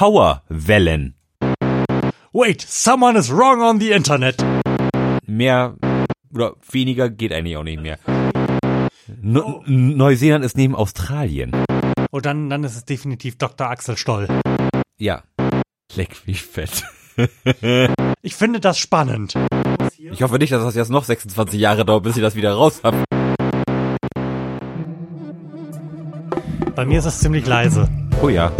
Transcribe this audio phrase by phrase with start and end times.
[0.00, 1.14] Powerwellen.
[2.32, 4.42] Wait, someone is wrong on the Internet.
[5.26, 5.76] Mehr
[6.32, 7.98] oder weniger geht eigentlich auch nicht mehr.
[9.20, 11.52] No Neuseeland ist neben Australien.
[12.12, 13.68] Oh, dann, dann ist es definitiv Dr.
[13.68, 14.26] Axel Stoll.
[14.96, 15.22] Ja.
[15.94, 16.84] Leck wie fett.
[18.22, 19.34] Ich finde das spannend.
[19.98, 22.80] Ich hoffe nicht, dass das jetzt noch 26 Jahre dauert, bis ich das wieder raus
[22.82, 23.04] habe.
[26.74, 27.88] Bei mir ist es ziemlich leise.
[28.22, 28.28] Oh.
[28.28, 28.52] Ja,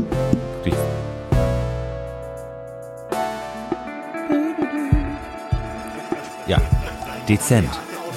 [7.31, 7.71] dezent.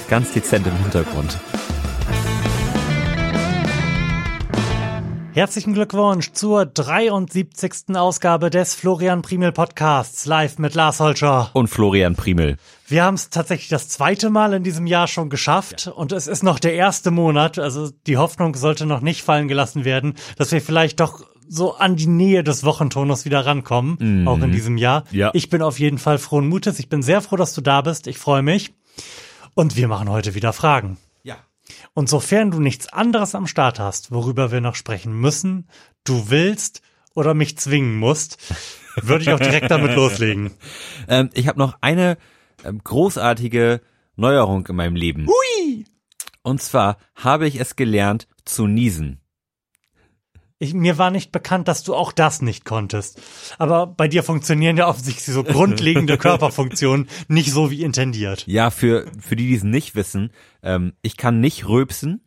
[0.09, 1.38] Ganz dezent im Hintergrund.
[5.34, 7.95] Herzlichen Glückwunsch zur 73.
[7.95, 11.52] Ausgabe des Florian Primel Podcasts, live mit Lars Holscher.
[11.53, 12.58] Und Florian Primel.
[12.88, 16.41] Wir haben es tatsächlich das zweite Mal in diesem Jahr schon geschafft und es ist
[16.41, 20.59] noch der erste Monat, also die Hoffnung sollte noch nicht fallen gelassen werden, dass wir
[20.61, 24.27] vielleicht doch so an die Nähe des Wochentonus wieder rankommen, Mhm.
[24.27, 25.03] auch in diesem Jahr.
[25.11, 25.30] Ja.
[25.34, 26.80] Ich bin auf jeden Fall frohen Mutes.
[26.80, 28.08] Ich bin sehr froh, dass du da bist.
[28.08, 28.73] Ich freue mich.
[29.53, 30.97] Und wir machen heute wieder Fragen.
[31.23, 31.38] Ja.
[31.94, 35.67] Und sofern du nichts anderes am Start hast, worüber wir noch sprechen müssen,
[36.03, 36.81] du willst
[37.14, 38.38] oder mich zwingen musst,
[38.95, 40.52] würde ich auch direkt damit loslegen.
[41.08, 42.17] Ähm, ich habe noch eine
[42.64, 43.81] ähm, großartige
[44.16, 45.27] Neuerung in meinem Leben.
[45.27, 45.86] Hui!
[46.41, 49.23] Und zwar habe ich es gelernt zu niesen.
[50.59, 53.20] Ich, mir war nicht bekannt, dass du auch das nicht konntest.
[53.58, 58.45] Aber bei dir funktionieren ja offensichtlich so grundlegende Körperfunktionen nicht so wie intendiert.
[58.48, 62.22] Ja, für, für die, die es nicht wissen, ähm, ich kann nicht röpsen.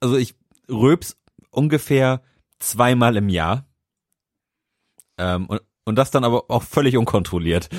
[0.00, 0.34] Also ich
[0.68, 1.16] röps
[1.50, 2.22] ungefähr
[2.58, 3.66] zweimal im Jahr.
[5.18, 7.68] Ähm, und, und das dann aber auch völlig unkontrolliert.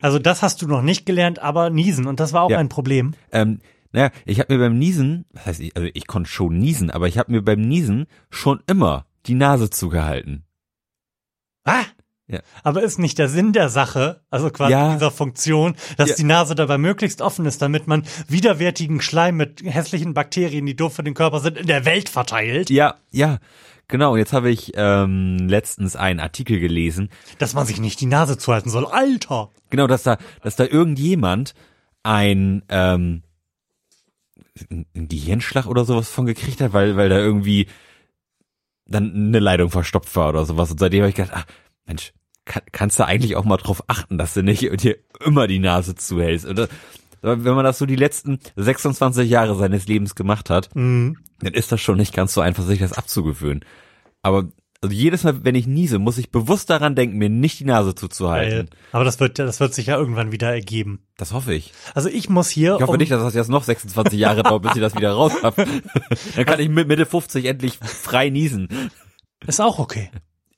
[0.00, 2.06] Also das hast du noch nicht gelernt, aber niesen.
[2.06, 2.58] Und das war auch Ja.
[2.58, 3.14] ein Problem.
[3.32, 3.60] Ähm,
[3.94, 7.06] naja, ich habe mir beim Niesen, was heißt ich, also ich konnte schon niesen, aber
[7.08, 10.44] ich habe mir beim Niesen schon immer die Nase zugehalten.
[11.64, 11.84] Ah!
[12.26, 12.40] Ja.
[12.62, 14.94] Aber ist nicht der Sinn der Sache, also quasi Ja.
[14.94, 16.14] dieser Funktion, dass Ja.
[16.16, 20.94] die Nase dabei möglichst offen ist, damit man widerwärtigen Schleim mit hässlichen Bakterien, die doof
[20.94, 23.38] für den Körper sind, in der Welt verteilt, Ja, ja,
[23.88, 24.16] genau.
[24.16, 28.70] Jetzt habe ich ähm, letztens einen Artikel gelesen, dass man sich nicht die Nase zuhalten
[28.70, 28.86] soll.
[28.86, 29.50] Alter!
[29.68, 31.52] genau, dass da, dass da irgendjemand
[32.04, 33.22] ein ähm,
[34.70, 37.66] ein Gehirnschlag oder sowas von gekriegt hat, weil, weil da irgendwie
[38.86, 40.70] dann eine Leitung verstopft war oder sowas.
[40.70, 41.46] Und seitdem habe ich gedacht, ach,
[41.86, 42.12] Mensch,
[42.44, 45.94] kann, kannst du eigentlich auch mal drauf achten, dass du nicht dir immer die Nase
[45.94, 46.46] zuhältst.
[46.46, 46.68] Oder
[47.22, 51.16] wenn man das so die letzten 26 Jahre seines Lebens gemacht hat, Mhm.
[51.40, 53.64] dann ist das schon nicht ganz so einfach, sich das abzugewöhnen.
[54.22, 54.48] Aber
[54.84, 57.94] also jedes Mal, wenn ich niese, muss ich bewusst daran denken, mir nicht die Nase
[57.94, 58.66] zuzuhalten.
[58.66, 58.78] Geil.
[58.92, 61.00] Aber das wird, das wird sich ja irgendwann wieder ergeben.
[61.16, 61.72] Das hoffe ich.
[61.94, 62.74] Also ich muss hier.
[62.76, 65.12] Ich hoffe um, nicht, dass das jetzt noch 26 Jahre dauert, bis ich das wieder
[65.12, 65.66] raus habe.
[66.36, 68.68] Dann kann ich mit Mitte 50 endlich frei niesen.
[69.46, 70.10] Ist auch okay.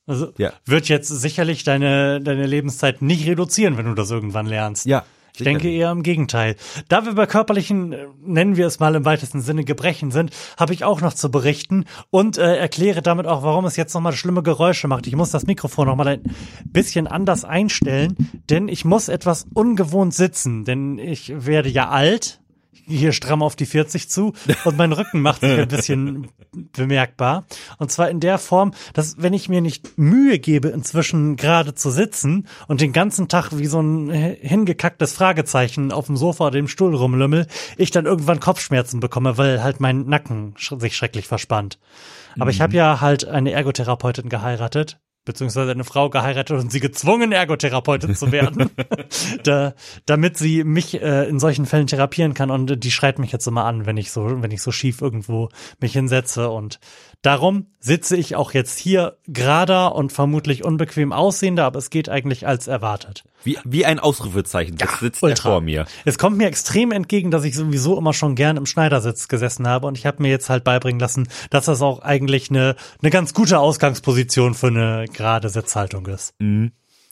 [0.05, 0.51] Also Ja.
[0.65, 4.85] wird jetzt sicherlich deine, deine Lebenszeit nicht reduzieren, wenn du das irgendwann lernst.
[4.85, 5.05] Ja.
[5.39, 6.55] Ich denke eher im Gegenteil.
[6.89, 10.73] Da wir bei körperlichen, äh, nennen wir es mal im weitesten Sinne, Gebrechen sind, habe
[10.73, 14.43] ich auch noch zu berichten und äh, erkläre damit auch, warum es jetzt nochmal schlimme
[14.43, 15.07] Geräusche macht.
[15.07, 16.23] Ich muss das Mikrofon nochmal ein
[16.65, 18.15] bisschen anders einstellen,
[18.49, 22.39] denn ich muss etwas ungewohnt sitzen, denn ich werde ja alt,
[22.87, 24.33] hier stramm auf die 40 zu
[24.65, 27.45] und mein Rücken macht sich ein bisschen bemerkbar.
[27.77, 31.91] Und zwar in der Form, dass wenn ich mir nicht Mühe gebe, inzwischen gerade zu
[31.91, 36.67] sitzen und den ganzen Tag wie so ein hingekacktes Fragezeichen auf dem Sofa oder dem
[36.67, 41.79] Stuhl rumlümmel, ich dann irgendwann Kopfschmerzen bekomme, weil halt mein Nacken sich schrecklich verspannt.
[42.39, 47.31] Aber ich habe ja halt eine Ergotherapeutin geheiratet, beziehungsweise eine Frau geheiratet und sie gezwungen,
[47.31, 48.71] Ergotherapeutin zu werden,
[49.43, 49.75] da,
[50.07, 52.49] damit sie mich äh, in solchen Fällen therapieren kann.
[52.49, 55.49] Und die schreit mich jetzt immer an, wenn ich so, wenn ich so schief irgendwo
[55.79, 56.49] mich hinsetze.
[56.49, 56.79] Und
[57.21, 62.47] darum sitze ich auch jetzt hier gerader und vermutlich unbequem aussehender, aber es geht eigentlich
[62.47, 63.23] als erwartet.
[63.43, 64.77] Wie, wie ein Ausrufezeichen.
[64.77, 65.51] Das sitzt er ultra.
[65.51, 65.85] vor mir.
[66.03, 69.87] Es kommt mir extrem entgegen, dass ich sowieso immer schon gern im Schneidersitz gesessen habe
[69.87, 73.33] und ich habe mir jetzt halt beibringen lassen, dass das auch eigentlich eine, eine ganz
[73.33, 76.33] gute Ausgangsposition für eine gerade Sitzhaltung ist.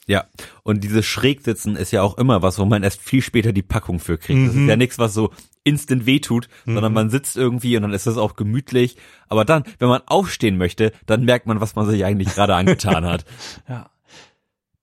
[0.06, 0.24] Ja,
[0.62, 3.98] und dieses Schrägsitzen ist ja auch immer was, wo man erst viel später die Packung
[3.98, 4.48] für kriegt.
[4.48, 5.32] Das ist ja nichts, was so
[5.64, 8.96] instant wehtut, sondern man sitzt irgendwie und dann ist es auch gemütlich.
[9.28, 13.04] Aber dann, wenn man aufstehen möchte, dann merkt man, was man sich eigentlich gerade angetan
[13.04, 13.24] hat.
[13.68, 13.90] Ja.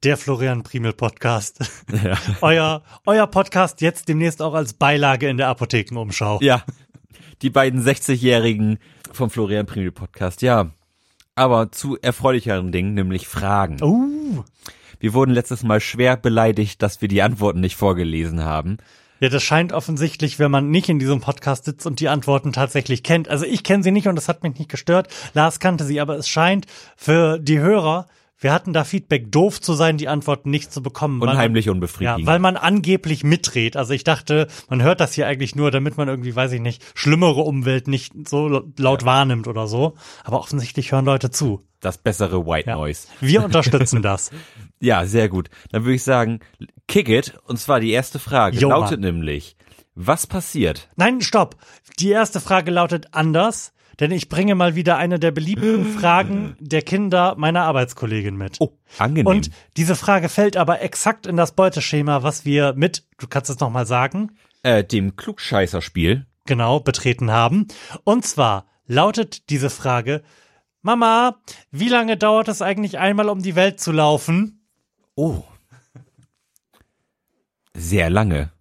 [0.04, 1.60] Der Florian Primel Podcast.
[2.04, 2.18] Ja.
[2.42, 6.40] euer, euer Podcast jetzt demnächst auch als Beilage in der Apothekenumschau.
[6.42, 6.64] ja,
[7.42, 8.80] die beiden 60-Jährigen
[9.14, 10.72] vom Florian Primel Podcast, ja.
[11.36, 13.82] Aber zu erfreulicheren Dingen, nämlich Fragen.
[13.82, 14.44] Uh.
[15.00, 18.78] Wir wurden letztes Mal schwer beleidigt, dass wir die Antworten nicht vorgelesen haben.
[19.20, 23.04] Ja, das scheint offensichtlich, wenn man nicht in diesem Podcast sitzt und die Antworten tatsächlich
[23.04, 23.30] kennt.
[23.30, 25.08] Also ich kenne sie nicht und das hat mich nicht gestört.
[25.34, 26.66] Lars kannte sie, aber es scheint
[26.98, 28.08] für die Hörer
[28.44, 31.19] wir hatten da Feedback, doof zu sein, die Antworten nicht zu bekommen.
[31.22, 32.25] weil man- Unheimlich Ja, unbefriedigend.
[32.28, 33.75] weil man angeblich mitdreht.
[33.78, 36.84] Also ich dachte, man hört das hier eigentlich nur, damit man irgendwie, weiß ich nicht,
[36.95, 39.95] schlimmere Umwelt nicht so laut wahrnimmt oder so.
[40.24, 41.62] Aber offensichtlich hören Leute zu.
[41.80, 42.75] das bessere White Ja.
[42.78, 43.07] Noise.
[43.19, 44.31] Wir unterstützen das.
[44.80, 45.50] Ja, sehr gut.
[45.72, 46.39] Dann würde ich sagen,
[46.88, 47.34] kick it.
[47.46, 49.16] Und zwar die erste Frage Jo, lautet Mann.
[49.16, 49.57] nämlich,
[49.94, 50.89] was passiert?
[50.96, 51.57] Nein, stopp.
[52.00, 56.81] Die erste Frage lautet anders, denn ich bringe mal wieder eine der beliebten Fragen der
[56.81, 58.57] Kinder meiner Arbeitskollegin mit.
[58.60, 59.28] Oh, angenehm.
[59.28, 63.60] Und diese Frage fällt aber exakt in das Beuteschema, was wir mit, du kannst es
[63.60, 64.31] nochmal sagen,
[64.63, 66.25] äh, dem Klugscheißerspiel.
[66.45, 67.68] genau, betreten haben.
[68.04, 70.24] Und zwar lautet diese Frage,
[70.81, 71.38] Mama,
[71.72, 74.66] wie lange dauert es eigentlich einmal um die Welt zu laufen?
[75.16, 75.44] Oh.
[77.74, 78.51] Sehr lange.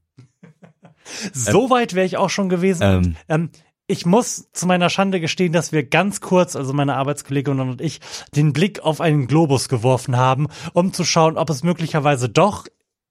[1.32, 2.82] So weit wäre ich auch schon gewesen.
[2.82, 3.16] Ähm.
[3.28, 3.50] Ähm,
[3.86, 8.00] ich muss zu meiner Schande gestehen, dass wir ganz kurz, also meine Arbeitskollegin und ich,
[8.34, 12.66] den Blick auf einen Globus geworfen haben, um zu schauen, ob es möglicherweise doch,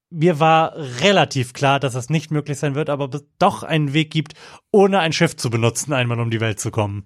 [0.10, 3.94] mir war relativ klar, dass es nicht möglich sein wird, aber ob es doch einen
[3.94, 4.34] Weg gibt,
[4.72, 7.06] ohne ein Schiff zu benutzen, einmal um die Welt zu kommen.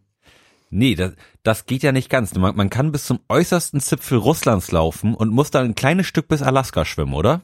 [0.72, 1.14] Nee, das,
[1.44, 2.34] das geht ja nicht ganz.
[2.34, 6.28] Man, man kann bis zum äußersten Zipfel Russlands laufen und muss dann ein kleines Stück
[6.28, 7.44] bis Alaska schwimmen, oder?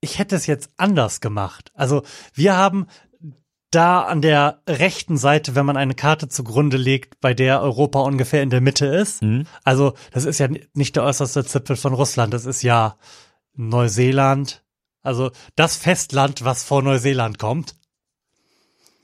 [0.00, 1.70] ich hätte es jetzt anders gemacht.
[1.74, 2.02] Also
[2.34, 2.86] wir haben
[3.70, 8.42] da an der rechten Seite, wenn man eine Karte zugrunde legt, bei der Europa ungefähr
[8.42, 9.22] in der Mitte ist.
[9.64, 12.96] Also das ist ja nicht der äußerste Zipfel von Russland, das ist ja
[13.54, 14.64] Neuseeland.
[15.02, 17.76] Also das Festland, was vor Neuseeland kommt.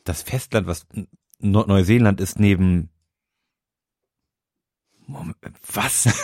[0.05, 0.87] Das Festland, was
[1.39, 2.91] Neu- Neuseeland ist neben
[5.07, 5.37] Moment,
[5.73, 6.09] was?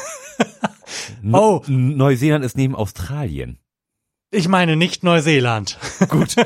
[1.32, 1.62] Oh.
[1.68, 3.58] Neuseeland ist neben Australien.
[4.34, 5.79] Ich meine nicht Neuseeland.
[6.08, 6.37] Gut.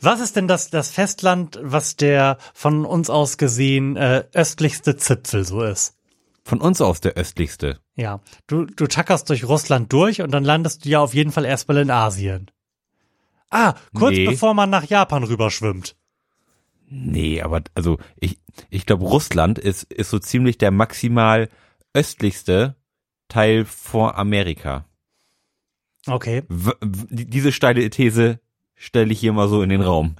[0.00, 5.44] Was ist denn das, das Festland, was der von uns aus gesehen äh, östlichste Zipfel
[5.44, 5.94] so ist?
[6.42, 7.80] Von uns aus der östlichste.
[7.96, 11.44] Ja, du, du tackerst durch Russland durch und dann landest du ja auf jeden Fall
[11.44, 12.50] erstmal in Asien.
[13.50, 14.26] Ah, kurz Nee.
[14.26, 15.96] bevor man nach Japan rüberschwimmt.
[16.88, 18.38] Nee, aber also ich,
[18.70, 21.48] ich glaube, Russland ist, ist so ziemlich der maximal
[21.92, 22.76] östlichste
[23.28, 24.86] Teil vor Amerika.
[26.06, 26.72] Okay, W
[27.10, 28.38] diese steile These
[28.74, 30.16] stelle ich hier mal so in den Raum.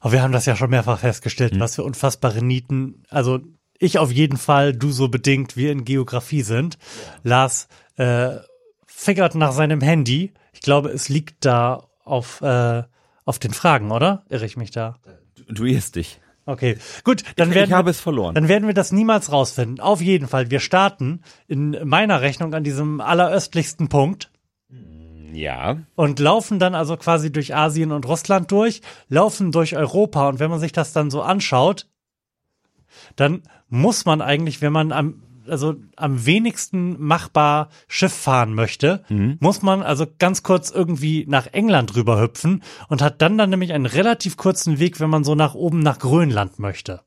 [0.00, 1.60] aber wir haben das ja schon mehrfach festgestellt, Hm.
[1.60, 3.40] was für unfassbare Nieten, also
[3.78, 6.78] ich auf jeden Fall, du so bedingt, wir in Geografie sind.
[7.24, 8.36] Lars äh,
[8.86, 10.32] fingert nach seinem Handy.
[10.54, 12.84] Ich glaube, es liegt da auf, äh,
[13.26, 14.24] auf den Fragen, oder?
[14.30, 14.96] Irre ich mich da?
[15.48, 16.20] Du irrst dich.
[16.46, 18.34] Okay, gut, dann werden ich habe es verloren.
[18.34, 19.80] dann werden wir das niemals rausfinden.
[19.80, 24.30] Auf jeden Fall, wir starten in meiner Rechnung an diesem alleröstlichsten Punkt
[25.36, 25.78] ja.
[25.94, 30.50] und laufen dann also quasi durch Asien und Russland durch, laufen durch Europa und wenn
[30.50, 31.86] man sich das dann so anschaut,
[33.16, 39.04] dann muss man eigentlich, wenn man am also am wenigsten machbar Schiff fahren möchte,
[39.40, 43.72] muss man also ganz kurz irgendwie nach England rüber hüpfen und hat dann dann nämlich
[43.72, 47.02] einen relativ kurzen Weg, wenn man so nach oben nach Grönland möchte.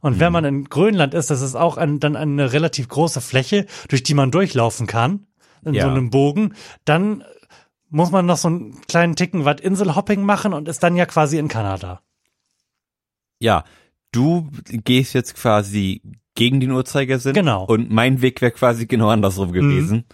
[0.00, 3.66] Und wenn man in Grönland ist, das ist auch ein, dann eine relativ große Fläche,
[3.88, 5.26] durch die man durchlaufen kann,
[5.64, 5.84] in Ja.
[5.84, 6.54] so einem Bogen,
[6.84, 7.24] dann
[7.90, 11.38] muss man noch so einen kleinen Ticken was Inselhopping machen und ist dann ja quasi
[11.38, 12.00] in Kanada.
[13.38, 13.64] Ja,
[14.12, 16.02] du gehst jetzt quasi
[16.34, 17.34] gegen den Uhrzeigersinn.
[17.34, 17.64] Genau.
[17.64, 20.04] Und mein Weg wäre quasi genau andersrum gewesen.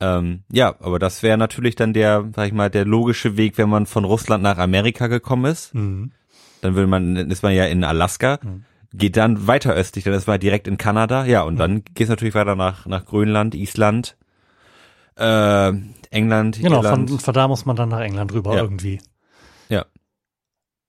[0.00, 3.70] Ähm, ja, aber das wäre natürlich dann der, sag ich mal, der logische Weg, wenn
[3.70, 5.74] man von Russland nach Amerika gekommen ist.
[5.74, 6.12] Mhm.
[6.60, 8.38] Dann will man, ist man ja in Alaska,
[8.92, 12.34] geht dann weiter östlich, dann ist man direkt in Kanada, ja, und dann geht's natürlich
[12.34, 14.16] weiter nach, nach Grönland, Island,
[15.18, 15.72] äh,
[16.10, 17.22] England, Genau, von, Irland.
[17.22, 18.62] von da muss man dann nach England rüber Ja.
[18.62, 19.00] irgendwie.
[19.68, 19.84] Ja.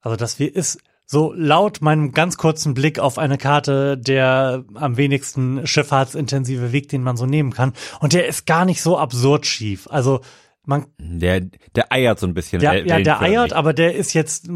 [0.02, 4.96] Also das wir- ist so laut meinem ganz kurzen Blick auf eine Karte der am
[4.96, 7.74] wenigsten schifffahrtsintensive Weg, den man so nehmen kann.
[8.00, 9.88] Und der ist gar nicht so absurd schief.
[9.90, 10.22] Also
[10.66, 12.60] man, Der, der eiert so ein bisschen.
[12.62, 14.48] der, ja, der eiert, aber der ist jetzt,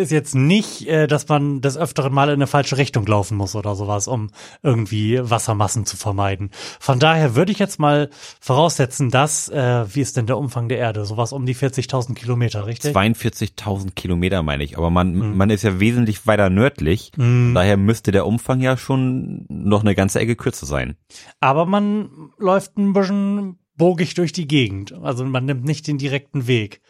[0.00, 3.54] ist jetzt nicht, äh, dass man des öfteren Mal in eine falsche Richtung laufen muss
[3.56, 4.30] oder sowas, um
[4.62, 6.50] irgendwie Wassermassen zu vermeiden.
[6.80, 8.10] Von daher würde ich jetzt mal
[8.40, 11.04] voraussetzen, dass, äh, wie ist denn der Umfang der Erde?
[11.04, 12.94] Sowas um die 40.000 Kilometer, richtig?
[12.94, 15.36] 42.000 Kilometer meine ich, aber man, Mhm.
[15.36, 17.12] man ist ja wesentlich weiter nördlich.
[17.16, 20.96] Daher müsste der Umfang ja schon noch eine ganze Ecke kürzer sein.
[21.40, 22.08] Aber man
[22.38, 24.92] läuft ein bisschen bogig durch die Gegend.
[25.02, 26.80] Also man nimmt nicht den direkten Weg.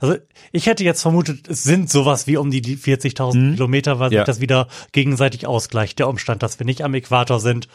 [0.00, 0.16] Also
[0.52, 4.20] ich hätte jetzt vermutet, es sind sowas wie um die die 40.000 Kilometer, weil Ja.
[4.20, 5.98] sich das wieder gegenseitig ausgleicht.
[5.98, 7.68] Der Umstand, dass wir nicht am Äquator sind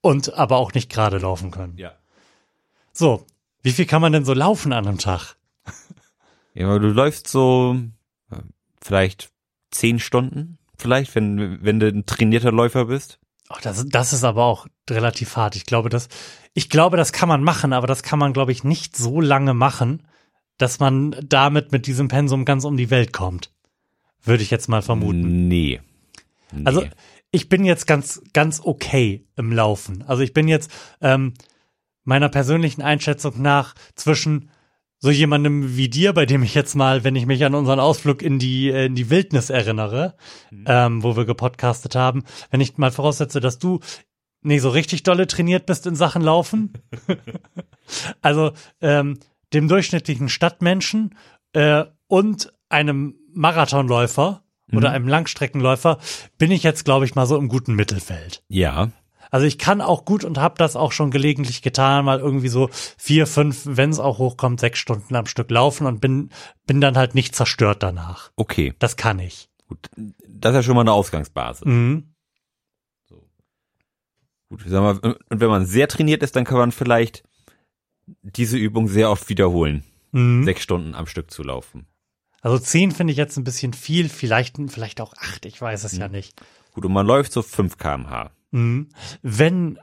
[0.00, 1.76] und aber auch nicht gerade laufen können.
[1.76, 1.92] Ja.
[2.92, 3.26] So,
[3.62, 5.36] wie viel kann man denn so laufen an einem Tag?
[6.54, 7.76] Ja, du läufst so
[8.30, 8.36] äh,
[8.80, 9.30] vielleicht
[9.70, 13.18] zehn Stunden, vielleicht, wenn, wenn du ein trainierter Läufer bist.
[13.50, 15.56] Oh, das, das ist aber auch relativ hart.
[15.56, 16.08] Ich glaube, das,
[16.54, 19.52] ich glaube, das kann man machen, aber das kann man, glaube ich, nicht so lange
[19.52, 20.06] machen,
[20.58, 23.50] dass man damit mit diesem Pensum ganz um die Welt kommt.
[24.22, 25.48] Würde ich jetzt mal vermuten.
[25.48, 25.80] Nee.
[26.52, 26.62] nee.
[26.64, 26.84] Also
[27.30, 30.04] ich bin jetzt ganz, ganz okay im Laufen.
[30.06, 30.70] Also ich bin jetzt
[31.00, 31.34] ähm,
[32.04, 34.50] meiner persönlichen Einschätzung nach zwischen
[35.00, 38.22] so jemandem wie dir, bei dem ich jetzt mal, wenn ich mich an unseren Ausflug
[38.22, 40.14] in die, äh, in die Wildnis erinnere,
[40.50, 40.64] mhm.
[40.66, 43.80] ähm, wo wir gepodcastet haben, wenn ich mal voraussetze, dass du
[44.40, 46.72] nicht so richtig dolle trainiert bist in Sachen Laufen.
[48.22, 49.18] also ähm,
[49.54, 51.14] dem durchschnittlichen Stadtmenschen
[51.52, 54.78] äh, und einem Marathonläufer mhm.
[54.78, 55.98] oder einem Langstreckenläufer
[56.38, 58.42] bin ich jetzt, glaube ich, mal so im guten Mittelfeld.
[58.48, 58.90] Ja.
[59.30, 62.68] Also ich kann auch gut und habe das auch schon gelegentlich getan, mal irgendwie so
[62.72, 66.30] vier, fünf, wenn es auch hochkommt, sechs Stunden am Stück laufen und bin,
[66.66, 68.30] bin dann halt nicht zerstört danach.
[68.36, 68.74] Okay.
[68.78, 69.48] Das kann ich.
[69.66, 69.88] Gut.
[69.96, 71.64] Das ist ja schon mal eine Ausgangsbasis.
[71.64, 72.14] Mhm.
[73.08, 73.26] So.
[74.50, 77.24] Gut, sag mal, und wenn man sehr trainiert ist, dann kann man vielleicht
[78.22, 79.84] diese Übung sehr oft wiederholen.
[80.12, 80.44] Mhm.
[80.44, 81.86] Sechs Stunden am Stück zu laufen.
[82.40, 85.94] Also zehn finde ich jetzt ein bisschen viel, vielleicht, vielleicht auch acht, ich weiß es
[85.94, 86.00] mhm.
[86.00, 86.40] ja nicht.
[86.72, 88.32] Gut, und man läuft so 5 kmh.
[88.50, 88.90] Mhm.
[89.22, 89.78] Wenn,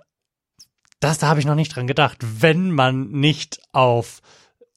[1.00, 4.22] das da habe ich noch nicht dran gedacht, wenn man nicht auf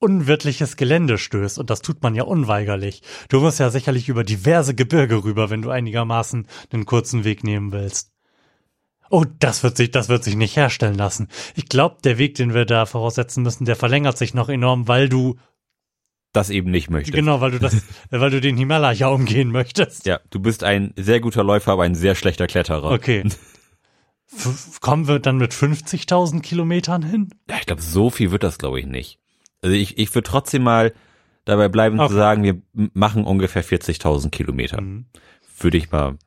[0.01, 3.03] unwirtliches Gelände stößt, und das tut man ja unweigerlich.
[3.29, 7.71] Du musst ja sicherlich über diverse Gebirge rüber, wenn du einigermaßen den kurzen Weg nehmen
[7.73, 8.14] willst.
[9.15, 11.29] Oh, das wird sich, das wird sich nicht herstellen lassen.
[11.55, 15.09] Ich glaube, der Weg, den wir da voraussetzen müssen, der verlängert sich noch enorm, weil
[15.09, 15.37] du
[16.33, 17.15] das eben nicht möchtest.
[17.15, 17.81] Genau, weil du das,
[18.11, 20.05] weil du den Himalaya umgehen möchtest.
[20.07, 22.91] Ja, du bist ein sehr guter Läufer, aber ein sehr schlechter Kletterer.
[22.91, 23.23] Okay.
[24.81, 27.31] kommen wir dann mit 50.000 Kilometern hin?
[27.49, 29.21] Ja, ich glaube, so viel wird das, glaube ich, nicht.
[29.63, 30.93] Also ich, ich würde trotzdem mal
[31.45, 32.09] dabei bleiben okay.
[32.09, 32.61] zu sagen, wir
[32.95, 34.81] machen ungefähr 40.000 Kilometer.
[34.81, 35.07] Mhm.
[35.61, 36.19] Würde ich mal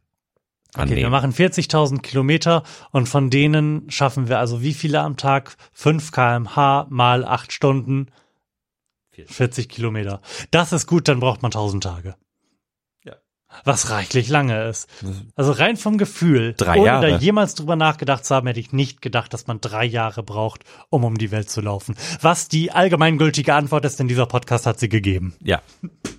[0.77, 0.97] annehmen.
[0.97, 5.55] Okay, wir machen 40.000 Kilometer und von denen schaffen wir also wie viele am Tag?
[5.73, 8.07] 5 kmh mal 8 Stunden.
[9.25, 10.21] 40 Kilometer.
[10.51, 12.15] Das ist gut, dann braucht man 1000 Tage
[13.63, 14.89] was reichlich lange ist.
[15.35, 17.11] Also rein vom Gefühl, drei ohne Jahre.
[17.11, 20.63] da jemals drüber nachgedacht zu haben, hätte ich nicht gedacht, dass man drei Jahre braucht,
[20.89, 21.95] um um die Welt zu laufen.
[22.21, 25.35] Was die allgemeingültige Antwort ist, denn dieser Podcast hat sie gegeben.
[25.43, 25.61] Ja,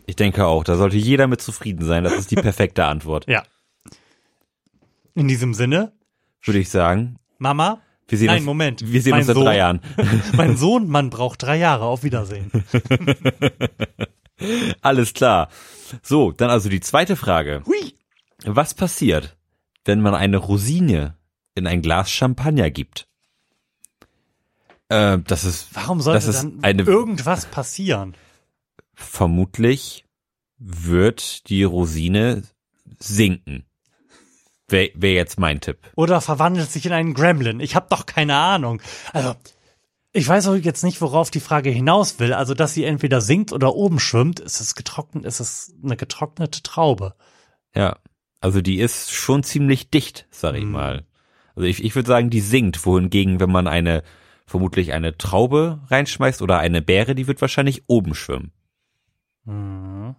[0.06, 0.64] ich denke auch.
[0.64, 2.04] Da sollte jeder mit zufrieden sein.
[2.04, 3.26] Das ist die perfekte Antwort.
[3.28, 3.42] Ja.
[5.18, 5.92] In diesem Sinne
[6.44, 7.82] würde ich sagen, Mama.
[8.06, 8.92] Wir sehen Nein, uns, Moment.
[8.92, 9.80] Wir sehen mein uns in Sohn, drei Jahren.
[10.36, 11.84] mein Sohn, man braucht drei Jahre.
[11.84, 12.50] Auf Wiedersehen.
[14.80, 15.48] Alles klar.
[16.02, 17.62] So, dann also die zweite Frage.
[17.66, 17.94] Hui.
[18.44, 19.36] Was passiert,
[19.84, 21.16] wenn man eine Rosine
[21.54, 23.08] in ein Glas Champagner gibt?
[24.88, 25.74] Äh, das ist.
[25.74, 28.14] Warum sollte das dann eine, irgendwas passieren?
[28.94, 30.04] Vermutlich
[30.58, 32.44] wird die Rosine
[32.98, 33.67] sinken.
[34.68, 35.78] Wäre wär jetzt mein Tipp.
[35.96, 37.60] Oder verwandelt sich in einen Gremlin.
[37.60, 38.82] Ich habe doch keine Ahnung.
[39.14, 39.34] Also,
[40.12, 42.34] ich weiß auch jetzt nicht, worauf die Frage hinaus will.
[42.34, 46.62] Also, dass sie entweder sinkt oder oben schwimmt, ist es getrocknet, ist es eine getrocknete
[46.62, 47.14] Traube.
[47.74, 47.96] Ja.
[48.40, 50.72] Also, die ist schon ziemlich dicht, sag ich hm.
[50.72, 51.06] mal.
[51.56, 52.84] Also, ich, ich würde sagen, die sinkt.
[52.84, 54.02] Wohingegen, wenn man eine,
[54.46, 58.52] vermutlich eine Traube reinschmeißt oder eine Beere, die wird wahrscheinlich oben schwimmen.
[59.46, 60.14] Hm.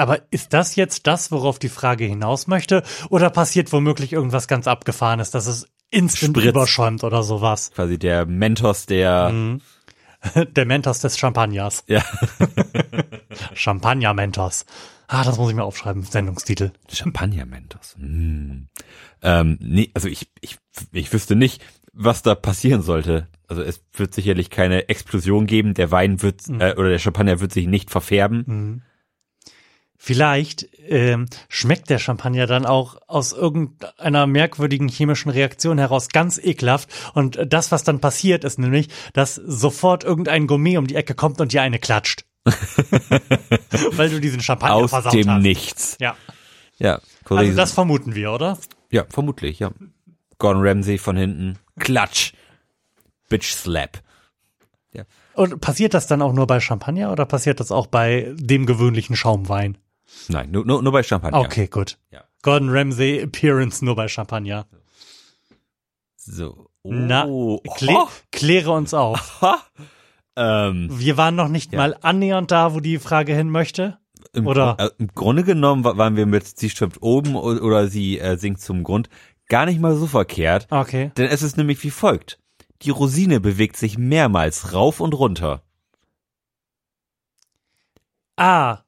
[0.00, 2.82] Aber ist das jetzt das, worauf die Frage hinaus möchte?
[3.10, 6.50] Oder passiert womöglich irgendwas ganz Abgefahrenes, dass es instant Spritz.
[6.50, 7.70] überschäumt oder sowas.
[7.74, 9.60] Quasi der Mentos der mhm.
[10.56, 11.84] Der Mentos des Champagners.
[11.86, 12.02] Ja.
[13.54, 14.64] Champagner Mentos.
[15.06, 16.72] Ah, das muss ich mir aufschreiben, Sendungstitel.
[16.90, 17.96] Champagner Mentos.
[17.98, 18.68] Hm.
[19.22, 20.58] Ähm, nee, also ich, ich,
[20.92, 23.28] ich wüsste nicht, was da passieren sollte.
[23.48, 26.60] Also es wird sicherlich keine Explosion geben, der Wein wird mhm.
[26.60, 28.44] äh, oder der Champagner wird sich nicht verfärben.
[28.46, 28.82] Mhm.
[30.02, 36.88] Vielleicht ähm, schmeckt der Champagner dann auch aus irgendeiner merkwürdigen chemischen Reaktion heraus ganz ekelhaft.
[37.12, 41.38] Und das, was dann passiert, ist nämlich, dass sofort irgendein Gourmet um die Ecke kommt
[41.42, 42.24] und dir eine klatscht.
[43.90, 45.42] Weil du diesen Champagner aus versaut dem hast.
[45.42, 45.98] Nichts.
[46.00, 46.16] Ja.
[46.78, 47.00] Ja.
[47.28, 48.56] Also das vermuten wir, oder?
[48.90, 49.70] Ja, vermutlich, ja.
[50.38, 51.58] Gordon Ramsay von hinten.
[51.78, 52.32] Klatsch.
[53.28, 54.00] Bitch slap.
[54.94, 55.04] Ja.
[55.34, 59.14] Und passiert das dann auch nur bei Champagner oder passiert das auch bei dem gewöhnlichen
[59.14, 59.76] Schaumwein?
[60.28, 61.40] Nein, nur, nur, nur bei Champagner.
[61.40, 61.98] Okay, gut.
[62.10, 62.24] Ja.
[62.42, 64.66] Gordon Ramsay Appearance nur bei Champagner.
[66.16, 66.70] So.
[66.82, 66.92] Oh.
[66.92, 67.26] Na,
[67.76, 69.42] klä kläre uns auf.
[70.36, 71.78] ähm, Wir waren noch nicht ja.
[71.78, 73.98] mal annähernd da, wo die Frage hin möchte.
[74.32, 74.76] Im, oder?
[74.78, 78.84] Äh, Im Grunde genommen waren wir mit sie schwimmt oben oder sie äh, sinkt zum
[78.84, 79.08] Grund
[79.48, 80.68] gar nicht mal so verkehrt.
[80.70, 81.10] Okay.
[81.16, 82.38] Denn es ist nämlich wie folgt.
[82.82, 85.62] Die Rosine bewegt sich mehrmals rauf und runter.
[88.36, 88.78] Ah,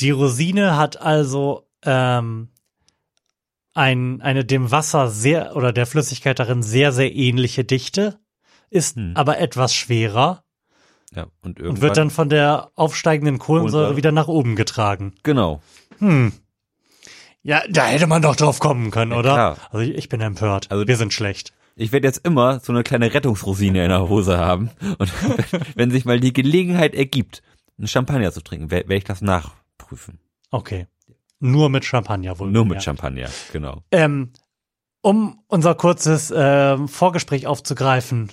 [0.00, 2.48] die Rosine hat also ähm,
[3.74, 8.18] ein, eine dem Wasser sehr oder der Flüssigkeit darin sehr, sehr ähnliche Dichte,
[8.70, 9.12] ist Hm.
[9.14, 10.44] aber etwas schwerer
[11.14, 13.96] Ja, und und wird dann von der aufsteigenden Kohlensäure Kohlensäure.
[13.96, 15.14] wieder nach oben getragen.
[15.22, 15.60] genau.
[15.98, 16.32] Hm.
[17.46, 19.32] Ja, da hätte man doch drauf kommen können, Ja, oder?
[19.34, 19.56] klar.
[19.70, 20.70] Also ich, ich bin empört.
[20.70, 21.52] Also- wir sind schlecht.
[21.76, 24.70] Ich werde jetzt immer so eine kleine Rettungsrosine in der Hose haben.
[24.98, 25.12] Und
[25.74, 27.42] wenn sich mal die Gelegenheit ergibt,
[27.76, 29.20] einen Champagner zu trinken, werde werd ich das
[29.94, 30.18] nachprüfen.
[30.50, 30.86] Okay.
[31.40, 32.50] Nur mit Champagner wohl.
[32.50, 32.82] Nur mit.
[32.82, 33.82] Champagner, genau.
[33.90, 34.32] Ähm,
[35.02, 38.32] um unser kurzes ähm, Vorgespräch aufzugreifen,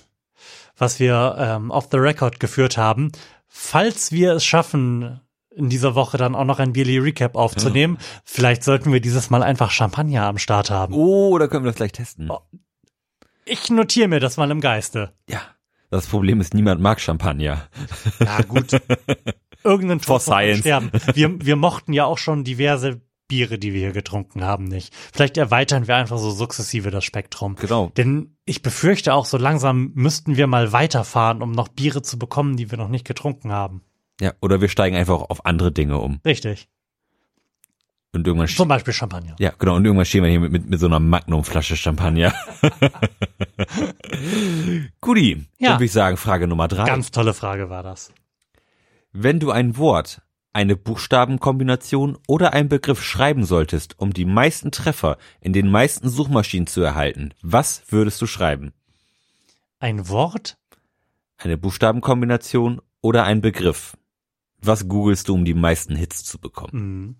[0.77, 3.12] was wir ähm, off the record geführt haben,
[3.48, 5.20] falls wir es schaffen,
[5.53, 9.44] in dieser Woche dann auch noch ein Billy Recap aufzunehmen, vielleicht sollten wir dieses Mal
[9.44, 10.94] einfach Champagner am Start haben.
[10.94, 12.32] Oh, da können wir das gleich testen.
[12.32, 12.39] Oh.
[13.44, 15.13] Ich notiere mir das mal im Geiste.
[15.27, 15.41] Ja.
[15.89, 17.68] Das Problem ist, niemand mag Champagner.
[18.22, 18.72] Ja, gut.
[19.63, 20.91] Irgendein For Tod sterben.
[21.13, 24.94] Wir, wir mochten ja auch schon diverse Biere, die wir hier getrunken haben, nicht.
[25.13, 27.56] Vielleicht erweitern wir einfach so sukzessive das Spektrum.
[27.56, 27.89] Genau.
[27.96, 32.58] Denn ich befürchte auch, so langsam müssten wir mal weiterfahren, um noch Biere zu bekommen,
[32.58, 33.84] die wir noch nicht getrunken haben.
[34.20, 36.20] Ja, oder wir steigen einfach auf andere Dinge um.
[36.25, 36.68] Richtig.
[38.13, 39.38] Und irgendwann, Zum Beispiel Champagner.
[39.39, 42.34] ja, genau, und irgendwann stehen wir hier mit, mit, mit so einer Magnum-Flasche Champagner.
[45.00, 45.70] Guti, Ja.
[45.70, 46.84] dann würde ich sagen, Frage Nummer drei.
[46.86, 48.12] Ganz tolle Frage war das.
[49.13, 50.22] Wenn du ein Wort,
[50.53, 56.68] eine Buchstabenkombination oder einen Begriff schreiben solltest, um die meisten Treffer in den meisten Suchmaschinen
[56.68, 58.72] zu erhalten, was würdest du schreiben?
[59.80, 60.58] Ein Wort?
[61.38, 63.98] Eine Buchstabenkombination oder ein Begriff?
[64.62, 66.72] Was googelst du, um die meisten Hits zu bekommen?
[66.72, 67.15] Hm.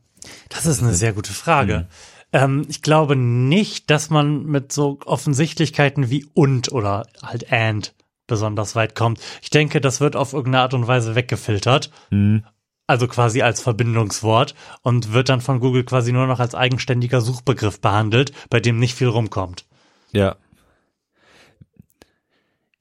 [0.50, 1.88] Das ist eine sehr gute Frage.
[2.32, 7.94] Ähm, ich glaube nicht, dass man mit so Offensichtlichkeiten wie und oder halt and
[8.32, 9.20] besonders weit kommt.
[9.42, 11.92] Ich denke, das wird auf irgendeine Art und Weise weggefiltert.
[12.10, 12.46] Hm.
[12.88, 17.82] Also quasi als Verbindungswort und wird dann von Google quasi nur noch als eigenständiger Suchbegriff
[17.82, 19.66] behandelt, bei dem nicht viel rumkommt.
[20.14, 20.38] Ja.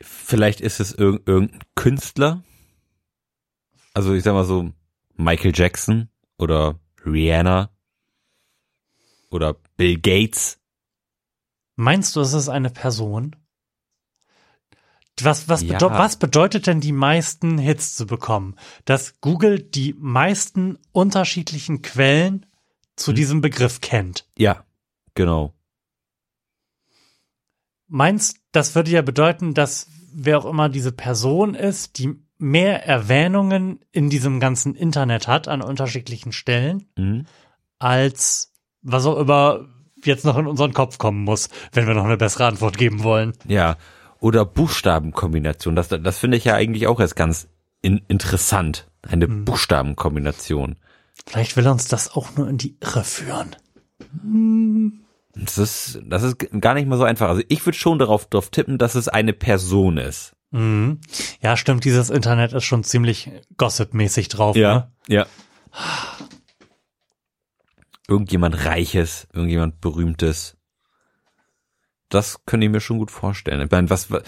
[0.01, 2.43] Vielleicht ist es irg irgendein Künstler.
[3.93, 4.71] Also ich sag mal so
[5.17, 6.09] Michael Jackson
[6.39, 7.71] oder Rihanna
[9.31, 10.61] oder Bill Gates.
[11.77, 13.37] Meinst du, es ist eine Person?
[15.25, 15.75] Was, was, Ja.
[15.75, 18.57] bedeu was bedeutet denn die meisten Hits zu bekommen?
[18.85, 22.47] Dass Google die meisten unterschiedlichen Quellen
[22.97, 23.15] zu Hm.
[23.17, 24.27] diesem Begriff kennt.
[24.37, 24.65] Ja,
[25.15, 25.55] genau.
[27.89, 33.81] Meinst, das würde ja bedeuten, dass wer auch immer diese Person ist, die mehr Erwähnungen
[33.93, 37.27] in diesem ganzen Internet hat an unterschiedlichen Stellen, Mhm.
[37.79, 38.53] als
[38.83, 39.67] was auch immer
[40.05, 43.33] jetzt noch in unseren Kopf kommen muss, wenn wir noch eine bessere Antwort geben wollen.
[43.47, 43.77] Ja.
[44.21, 45.75] Oder Buchstabenkombination.
[45.77, 47.49] Das, das finde ich ja eigentlich auch erst ganz
[47.83, 48.89] in, interessant.
[49.03, 49.45] Eine Hm.
[49.47, 50.77] Buchstabenkombination.
[51.27, 53.57] Vielleicht will uns das auch nur in die Irre führen.
[55.35, 57.29] Das ist, das ist gar nicht mal so einfach.
[57.29, 60.35] Also ich würde schon darauf, darauf tippen, dass es eine Person ist.
[60.51, 61.01] Mhm.
[61.41, 64.57] Ja, stimmt, dieses Internet ist schon ziemlich gossip-mäßig drauf.
[64.57, 64.91] Ne?
[65.09, 65.27] ja.
[68.09, 70.57] Irgendjemand Reiches, irgendjemand Berühmtes.
[72.11, 73.63] Das könnte ich mir schon gut vorstellen.
[73.63, 74.23] Ich meine, was, was,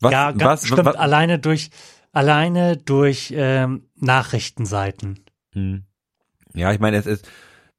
[0.00, 1.70] was, ja, ga- was, stimmt, was, alleine durch,
[2.12, 5.24] alleine durch ähm, Nachrichtenseiten.
[5.52, 5.84] Hm.
[6.52, 7.28] Ja, ich meine, es ist,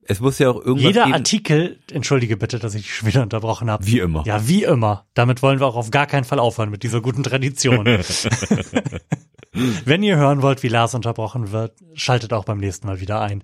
[0.08, 1.16] es muss ja auch irgendwas Jeder geben.
[1.16, 3.86] Artikel, entschuldige bitte, dass ich dich schon wieder unterbrochen habe.
[3.86, 4.24] Wie immer.
[4.26, 5.06] Ja, wie immer.
[5.14, 7.86] Damit wollen wir auch auf gar keinen Fall aufhören mit dieser guten Tradition.
[9.86, 13.44] Wenn ihr hören wollt, wie Lars unterbrochen wird, schaltet auch beim nächsten Mal wieder ein.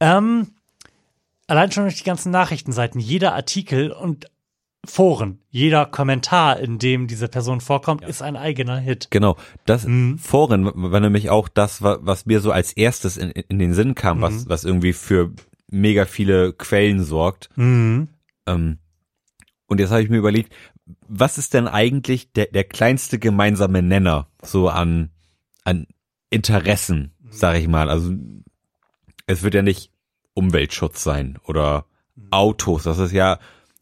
[0.00, 0.54] Ähm,
[1.46, 4.26] allein schon durch die ganzen Nachrichtenseiten, jeder Artikel und
[4.90, 9.08] Foren, jeder Kommentar, in dem diese Person vorkommt, ist ein eigener Hit.
[9.10, 10.18] Genau, das Mhm.
[10.18, 13.94] Foren war nämlich auch das, wa- was mir so als erstes in, in den Sinn
[13.94, 14.22] kam, Mhm.
[14.22, 15.32] was, was irgendwie für
[15.70, 17.50] mega viele Quellen sorgt.
[17.56, 18.08] Mhm.
[18.46, 18.78] Ähm,
[19.66, 20.54] und jetzt habe ich mir überlegt,
[21.06, 25.10] was ist denn eigentlich der, der kleinste gemeinsame Nenner so an,
[25.64, 25.86] an
[26.30, 27.90] Interessen, sage ich mal.
[27.90, 28.14] Also
[29.26, 29.92] es wird ja nicht
[30.32, 31.84] Umweltschutz sein oder
[32.30, 32.84] Autos.
[32.84, 33.38] Das ist ja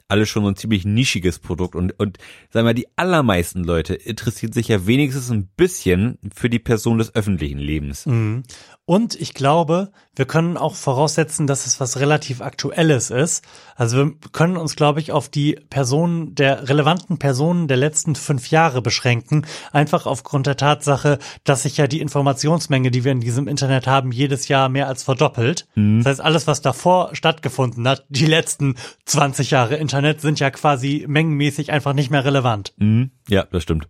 [0.08, 2.18] alles schon so ein ziemlich nischiges Produkt und, und
[2.50, 7.14] sagen wir, die allermeisten Leute interessieren sich ja wenigstens ein bisschen für die Person des
[7.14, 8.06] öffentlichen Lebens.
[8.06, 8.44] Mhm.
[8.88, 13.44] Und ich glaube, wir können auch voraussetzen, dass es was relativ Aktuelles ist.
[13.74, 18.48] Also wir können uns, glaube ich, auf die Personen der relevanten Personen der letzten fünf
[18.48, 19.44] Jahre beschränken.
[19.72, 24.12] Einfach aufgrund der Tatsache, dass sich ja die Informationsmenge, die wir in diesem Internet haben,
[24.12, 25.66] jedes Jahr mehr als verdoppelt.
[25.74, 31.04] Das heißt, alles, was davor stattgefunden hat, die letzten 20 Jahre Internet, sind ja quasi
[31.08, 32.72] mengenmäßig einfach nicht mehr relevant.
[32.76, 33.10] Mhm.
[33.28, 33.88] Ja, das stimmt.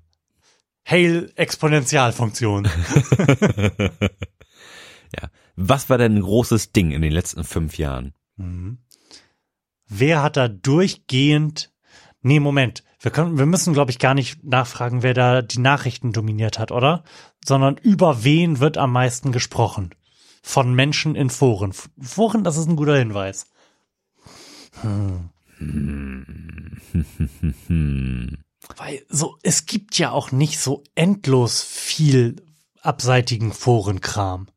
[0.86, 2.66] Hail Exponentialfunktion.
[5.20, 5.30] Ja.
[5.56, 8.12] Was war denn ein großes Ding in den letzten fünf Jahren?
[8.36, 8.78] Mhm.
[9.88, 11.72] wer hat da durchgehend,
[12.20, 16.12] nee, Moment, wir können, wir müssen, glaube ich, gar nicht nachfragen, wer da die Nachrichten
[16.12, 17.04] dominiert hat, oder?
[17.44, 19.90] Sondern über wen wird am meisten gesprochen?
[20.42, 21.72] Von Menschen in Foren.
[22.00, 23.46] Foren, das ist ein guter Hinweis.
[24.82, 25.30] Hm.
[28.76, 32.36] Weil so, es gibt ja auch nicht so endlos viel
[32.82, 34.48] abseitigen Forenkram.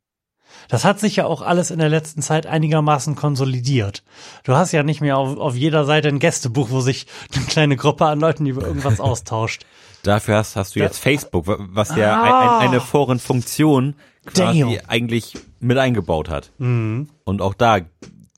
[0.70, 4.04] Das hat sich ja auch alles in der letzten Zeit einigermaßen konsolidiert.
[4.44, 7.76] Du hast ja nicht mehr auf, auf jeder Seite ein Gästebuch, wo sich eine kleine
[7.76, 9.66] Gruppe an Leuten über irgendwas austauscht.
[10.04, 14.78] Dafür hast, hast du jetzt Facebook, was ja ah, ein, eine Forenfunktion quasi damn.
[14.88, 16.52] eigentlich mit eingebaut hat.
[16.60, 17.10] Mhm.
[17.26, 17.80] Und auch da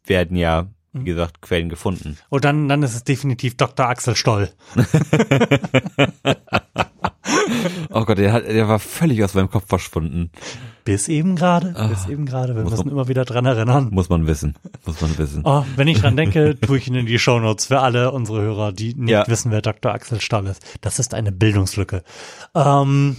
[0.06, 2.18] werden ja wie gesagt, Quellen gefunden.
[2.30, 3.88] Und oh, dann, dann ist es definitiv Dr.
[3.88, 4.50] Axel Stoll.
[7.90, 10.32] oh Gott, der, hat, der war völlig aus meinem Kopf verschwunden.
[10.84, 12.56] Bis eben gerade, ah, bis eben gerade.
[12.56, 13.90] Wir müssen man, immer wieder dran erinnern.
[13.92, 15.44] Muss man wissen, muss man wissen.
[15.46, 18.74] Oh, wenn ich dran denke, tue ich ihn in die Shownotes für alle unsere Hörer,
[18.74, 19.28] die nicht ja.
[19.28, 19.94] wissen, wer Dr.
[19.94, 20.62] Axel Stoll ist.
[20.82, 22.04] Das ist eine Bildungslücke.
[22.56, 23.16] Ähm,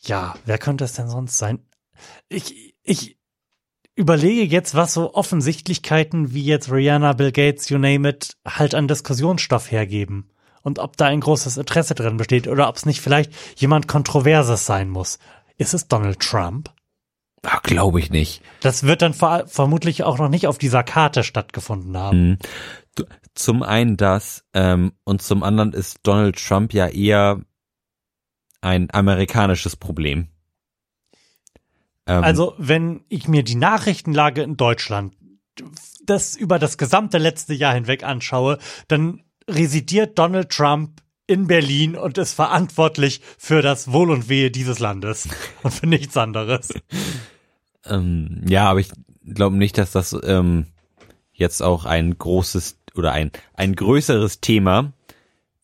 [0.00, 1.60] ja, wer könnte es denn sonst sein?
[2.28, 3.18] Ich, ich,
[3.94, 8.88] überlege jetzt, was so Offensichtlichkeiten wie jetzt Rihanna, Bill Gates, you name it, halt an
[8.88, 10.30] Diskussionsstoff hergeben.
[10.62, 14.64] Und ob da ein großes Interesse drin besteht oder ob es nicht vielleicht jemand Kontroverses
[14.64, 15.18] sein muss.
[15.58, 16.70] Ist es Donald Trump?
[17.42, 18.42] Ach, glaube ich nicht.
[18.60, 22.28] Das wird dann ver vermutlich auch noch nicht auf dieser Karte stattgefunden haben.
[22.28, 22.38] Mhm.
[23.34, 27.40] Zum einen das, ähm, und zum anderen ist Donald Trump ja eher
[28.60, 30.28] ein amerikanisches Problem.
[32.12, 35.14] Ähm, also, wenn ich mir die Nachrichtenlage in Deutschland
[36.04, 42.18] das über das gesamte letzte Jahr hinweg anschaue, dann residiert Donald Trump in Berlin und
[42.18, 45.28] ist verantwortlich für das Wohl und Wehe dieses Landes
[45.62, 46.70] und für nichts anderes.
[47.84, 48.90] Ähm, ja, aber ich
[49.24, 50.66] glaube nicht, dass das ähm,
[51.32, 54.92] jetzt auch ein großes oder ein, ein größeres Thema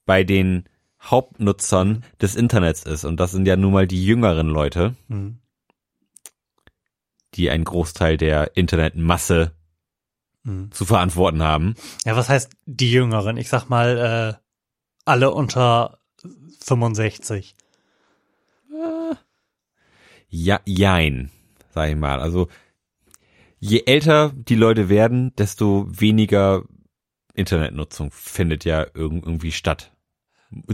[0.06, 0.64] bei den
[1.02, 3.04] Hauptnutzern des Internets ist.
[3.04, 4.94] Und das sind ja nun mal die jüngeren Leute.
[5.08, 5.38] Mhm
[7.34, 9.52] die einen Großteil der Internetmasse
[10.44, 10.70] mhm.
[10.72, 11.74] zu verantworten haben.
[12.04, 13.36] Ja, was heißt die Jüngeren?
[13.36, 14.42] Ich sag mal, äh,
[15.04, 15.98] alle unter
[16.62, 17.54] 65.
[20.30, 21.30] Ja, jein,
[21.74, 22.20] sag ich mal.
[22.20, 22.48] Also,
[23.58, 26.64] je älter die Leute werden, desto weniger
[27.34, 29.92] Internetnutzung findet ja irgendwie statt.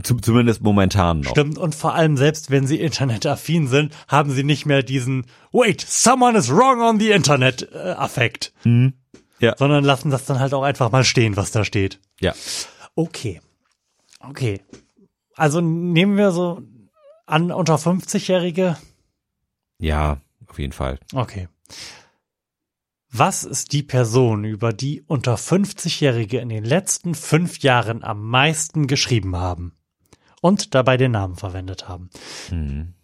[0.02, 1.30] Zumindest momentan noch.
[1.30, 5.80] Stimmt, und vor allem selbst wenn sie internetaffin sind, haben sie nicht mehr diesen Wait,
[5.80, 8.52] someone is wrong on the Internet äh, Affekt.
[8.64, 8.94] Mhm.
[9.40, 9.54] Ja.
[9.58, 12.00] Sondern lassen das dann halt auch einfach mal stehen, was da steht.
[12.20, 12.34] Ja.
[12.94, 13.40] Okay.
[14.20, 14.60] Okay.
[15.34, 16.62] Also nehmen wir so
[17.26, 18.76] an unter 50-Jährige?
[19.78, 21.00] Ja, auf jeden Fall.
[21.12, 21.48] Okay.
[23.16, 28.88] Was ist die Person, über die unter 50-Jährige in den letzten fünf Jahren am meisten
[28.88, 29.76] geschrieben haben
[30.40, 32.10] und dabei den Namen verwendet haben?
[32.50, 32.94] Mhm.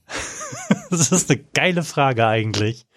[0.91, 2.89] das ist eine geile Frage eigentlich.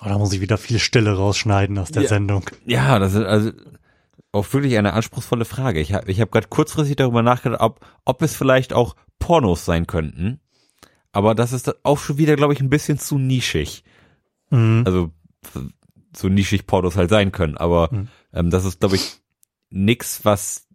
[0.00, 2.48] Oder muss ich wieder viel Stille rausschneiden aus der ja, Sendung?
[2.64, 3.52] Ja, das ist also
[4.32, 5.80] auch wirklich eine anspruchsvolle Frage.
[5.80, 9.86] Ich habe ich hab gerade kurzfristig darüber nachgedacht, ob, ob es vielleicht auch Pornos sein
[9.86, 10.40] könnten.
[11.12, 13.84] Aber das ist auch schon wieder, glaube ich, ein bisschen zu nischig.
[14.50, 14.82] Mhm.
[14.86, 15.10] Also
[16.16, 17.56] so nischig Portos halt sein können.
[17.56, 18.08] Aber mhm.
[18.32, 19.20] ähm, das ist, glaube ich,
[19.70, 20.66] nix, was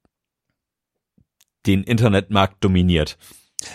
[1.65, 3.17] den Internetmarkt dominiert.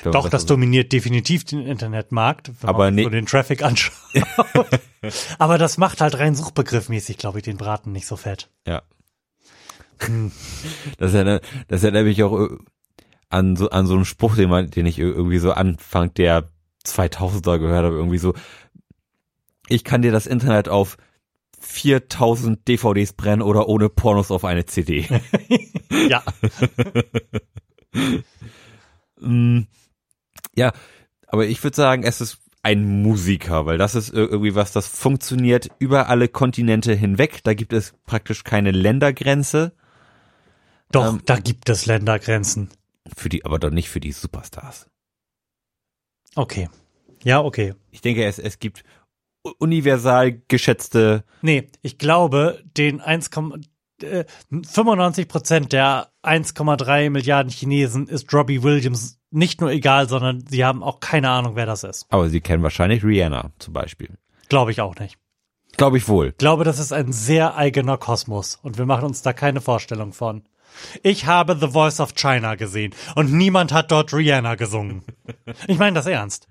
[0.05, 3.95] Doch, das, das dominiert definitiv den Internetmarkt, wenn aber man so den Traffic anschaut.
[5.39, 8.51] aber das macht halt rein suchbegriffmäßig, glaube ich, den Braten nicht so fett.
[8.67, 8.83] Ja.
[9.99, 10.33] Hm.
[10.99, 12.51] Das erinnert, das erinnert mich auch
[13.31, 16.51] an so, an so einen Spruch, den, man, den ich irgendwie so Anfang der
[16.85, 18.35] 2000er gehört habe, irgendwie so,
[19.69, 20.99] ich kann dir das Internet auf
[21.61, 25.07] 4000 DVDs brennen oder ohne Pornos auf eine CD.
[26.09, 26.23] ja.
[29.23, 29.65] Mm,
[30.57, 30.73] ja,
[31.27, 35.69] aber ich würde sagen, es ist ein Musiker, weil das ist irgendwie was, das funktioniert
[35.79, 37.41] über alle Kontinente hinweg.
[37.45, 39.73] Da gibt es praktisch keine Ländergrenze.
[40.91, 42.71] Doch, ähm, da gibt es Ländergrenzen.
[43.17, 44.89] Für die, aber doch nicht für die Superstars.
[46.35, 46.69] Okay.
[47.23, 47.75] Ja, okay.
[47.91, 48.85] Ich denke, es, es gibt
[49.59, 51.25] universal geschätzte.
[51.43, 53.31] Nee, ich glaube, den 1,
[54.03, 60.65] äh, 95 Prozent der 1,3 Milliarden Chinesen ist Robbie Williams nicht nur egal, sondern sie
[60.65, 62.07] haben auch keine Ahnung, wer das ist.
[62.09, 64.11] Aber sie kennen wahrscheinlich Rihanna zum Beispiel.
[64.49, 65.19] Glaube ich auch nicht.
[65.81, 66.33] Glaube ich wohl.
[66.33, 70.43] Glaube, das ist ein sehr eigener Kosmos und wir machen uns da keine Vorstellung von.
[71.03, 75.03] Ich habe The Voice of China gesehen und niemand hat dort Rihanna gesungen.
[75.69, 76.49] Ich meine das ernst.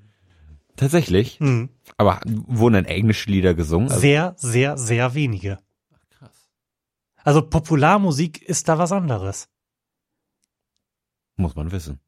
[0.78, 1.40] Tatsächlich.
[1.40, 1.70] Hm.
[1.96, 3.90] Aber wurden dann englische Lieder gesungen?
[3.90, 5.60] Also, Sehr, sehr, sehr wenige.
[6.10, 6.50] krass.
[7.24, 9.48] Also Popularmusik ist da was anderes.
[11.36, 12.00] Muss man wissen.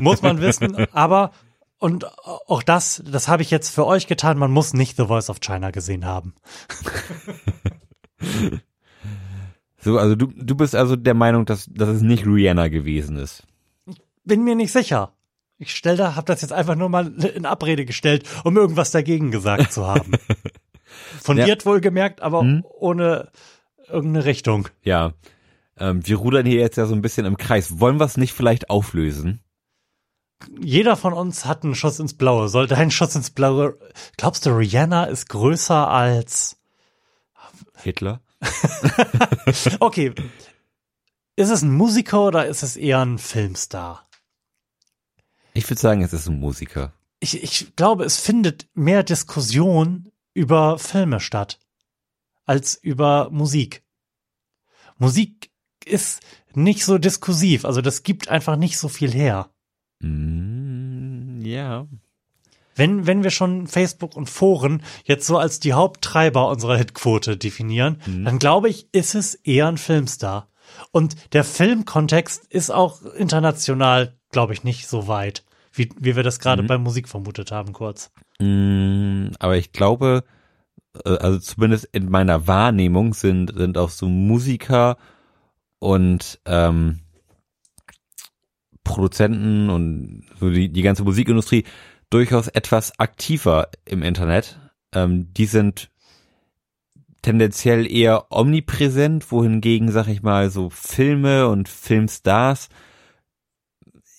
[0.00, 1.30] Muss man wissen, aber
[1.78, 5.30] und auch das, das habe ich jetzt für euch getan, man muss nicht The Voice
[5.30, 6.34] of China gesehen haben.
[9.78, 13.44] So, also du, du bist also der Meinung, dass, dass es nicht Rihanna gewesen ist.
[14.24, 15.12] Bin mir nicht sicher.
[15.58, 19.30] Ich stell da, habe das jetzt einfach nur mal in Abrede gestellt, um irgendwas dagegen
[19.30, 20.12] gesagt zu haben.
[21.22, 22.64] Fundiert wohlgemerkt, aber Hm?
[22.68, 23.30] ohne
[23.88, 24.68] irgendeine Richtung.
[24.82, 25.12] Ja.
[25.78, 27.78] Ähm, wir rudern hier jetzt ja so ein bisschen im Kreis.
[27.78, 29.40] Wollen wir es nicht vielleicht auflösen?
[30.60, 32.48] Jeder von uns hat einen Schuss ins Blaue.
[32.48, 33.78] Soll dein Schuss ins Blaue?
[34.16, 36.58] Glaubst du, Rihanna ist größer als?
[37.76, 38.20] Hitler?
[39.80, 40.12] Okay.
[41.36, 44.08] Ist es ein Musiker oder ist es eher ein Filmstar?
[45.52, 46.92] Ich würde sagen, es ist ein Musiker.
[47.20, 51.58] Ich, ich glaube, es findet mehr Diskussion über Filme statt
[52.46, 53.82] als über Musik.
[54.98, 55.50] Musik
[55.84, 56.20] ist
[56.54, 59.50] nicht so diskursiv, also das gibt einfach nicht so viel her.
[60.00, 61.86] Mm, ja.
[62.74, 68.02] Wenn, wenn wir schon Facebook und Foren jetzt so als die Haupttreiber unserer Hitquote definieren,
[68.06, 70.48] dann glaube ich, ist es eher ein Filmstar.
[70.92, 76.38] Und der Filmkontext ist auch international, glaube ich, nicht so weit, wie, wie wir das
[76.38, 78.10] gerade bei Musik vermutet haben, kurz.
[78.40, 80.24] Mm, aber ich glaube,
[81.04, 84.96] äh, also zumindest in meiner Wahrnehmung sind, sind auch so Musiker
[85.78, 87.00] und ähm,
[88.86, 91.64] Produzenten und so die, die ganze Musikindustrie
[92.08, 94.58] durchaus etwas aktiver im Internet.
[94.94, 95.90] Ähm, die sind
[97.20, 102.68] tendenziell eher omnipräsent, wohingegen, sag ich mal, so Filme und Filmstars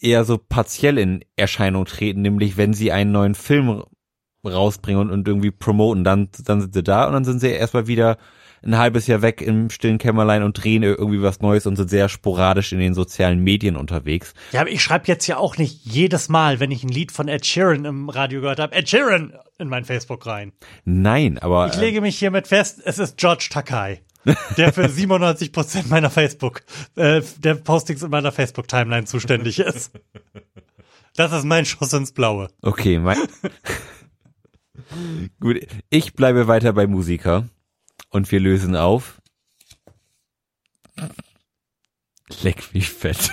[0.02, 3.84] eher so partiell in Erscheinung treten, nämlich wenn sie einen neuen Film
[4.46, 7.88] rausbringen und, und irgendwie promoten, dann, dann sind sie da und dann sind sie erstmal
[7.88, 8.18] wieder
[8.64, 12.10] ein halbes Jahr weg im stillen Kämmerlein und drehen irgendwie was Neues und sind sehr
[12.10, 14.34] sporadisch in den sozialen Medien unterwegs.
[14.52, 17.28] Ja, aber ich schreibe jetzt ja auch nicht jedes Mal, wenn ich ein Lied von
[17.28, 20.54] Ed Sheeran im Radio gehört habe, Ed Sheeran in mein Facebook rein.
[20.86, 24.02] Nein, aber Ich lege mich hiermit fest, es ist George Takai,
[24.58, 26.62] der für 97 Prozent meiner Facebook,
[26.96, 29.92] äh, der Postings in meiner Facebook-Timeline zuständig ist.
[31.16, 32.46] Das ist mein Schuss ins Blaue.
[32.62, 33.18] äh, okay, mein
[35.40, 35.58] Gut,
[35.90, 37.46] ich bleibe weiter bei Musiker
[38.10, 39.22] und wir lösen auf.
[42.42, 43.32] Leck mich fett.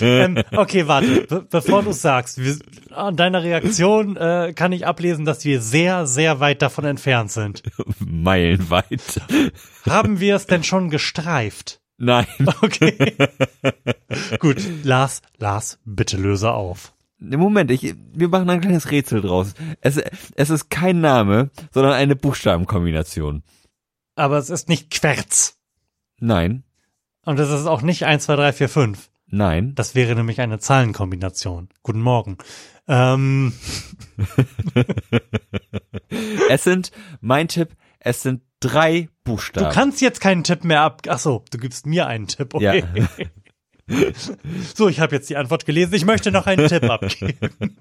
[0.00, 2.56] Ähm, okay, warte, be bevor du sagst, wir,
[2.90, 7.62] an deiner Reaktion äh, kann ich ablesen, dass wir sehr, sehr weit davon entfernt sind.
[7.98, 9.20] Meilenweit.
[9.88, 11.80] Haben wir es denn schon gestreift?
[11.96, 12.26] Nein.
[12.62, 13.14] Okay.
[14.38, 16.94] Gut, Lars, Lars, bitte löse auf.
[17.18, 19.54] Moment, ich, wir machen ein kleines Rätsel draus.
[19.80, 20.00] Es,
[20.36, 23.42] es ist kein Name, sondern eine Buchstabenkombination.
[24.18, 25.56] Aber es ist nicht Querz.
[26.20, 26.64] Nein,
[27.24, 29.10] Und es ist auch nicht 1, 2, 3, 4, 5.
[29.28, 29.74] nein.
[29.76, 31.68] Das wäre nämlich eine Zahlenkombination.
[31.84, 32.38] Guten Morgen.
[32.88, 33.52] Ähm,
[36.50, 39.72] Es sind, mein Tipp, es sind drei du Buchstaben.
[39.72, 41.02] kannst jetzt keinen Tipp mehr ab.
[41.08, 42.54] Ach so, du gibst mir einen Tipp.
[42.54, 42.84] Okay.
[44.74, 45.94] so, ich habe jetzt die Antwort gelesen.
[45.94, 47.50] Ich möchte noch einen Tipp abgeben.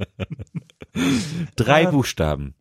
[1.55, 2.55] drei äh, Buchstaben.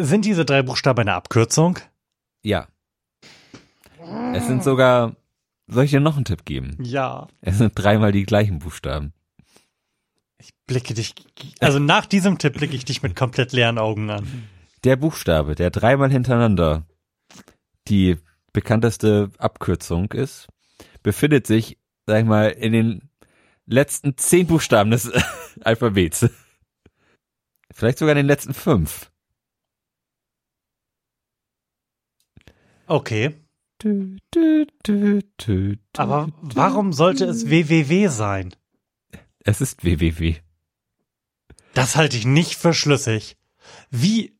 [0.00, 1.78] Sind diese drei Buchstaben eine Abkürzung?
[2.42, 2.68] Ja.
[4.34, 5.14] Es sind sogar,
[5.66, 6.76] soll ich dir noch einen Tipp geben?
[6.82, 7.28] Ja.
[7.40, 9.12] Es sind dreimal die gleichen Buchstaben.
[10.66, 11.14] Blicke dich,
[11.60, 14.48] also nach diesem Tipp blicke ich dich mit komplett leeren Augen an.
[14.82, 16.86] Der Buchstabe, der dreimal hintereinander
[17.88, 18.16] die
[18.52, 20.48] bekannteste Abkürzung ist,
[21.02, 23.10] befindet sich, sag ich mal, in den
[23.66, 25.10] letzten zehn Buchstaben des
[25.62, 26.28] Alphabets.
[27.72, 29.10] Vielleicht sogar in den letzten fünf.
[32.86, 33.34] Okay.
[33.78, 38.54] Du, du, du, du, du, Aber warum sollte es WWW sein?
[39.40, 40.36] Es ist www.
[41.74, 43.36] Das halte ich nicht für schlüssig.
[43.90, 44.38] Wie?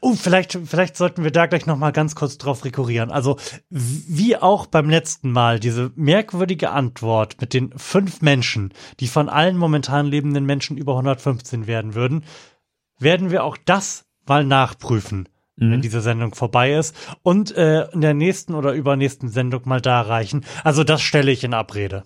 [0.00, 3.10] Oh, vielleicht, vielleicht sollten wir da gleich noch mal ganz kurz drauf rekurrieren.
[3.10, 3.38] Also,
[3.70, 9.56] wie auch beim letzten Mal, diese merkwürdige Antwort mit den fünf Menschen, die von allen
[9.56, 12.24] momentan lebenden Menschen über 115 werden würden,
[12.98, 15.28] werden wir auch das mal nachprüfen,
[15.60, 15.82] wenn Mhm.
[15.82, 20.44] diese Sendung vorbei ist und äh, in der nächsten oder übernächsten Sendung mal da reichen.
[20.64, 22.04] Also, das stelle ich in Abrede.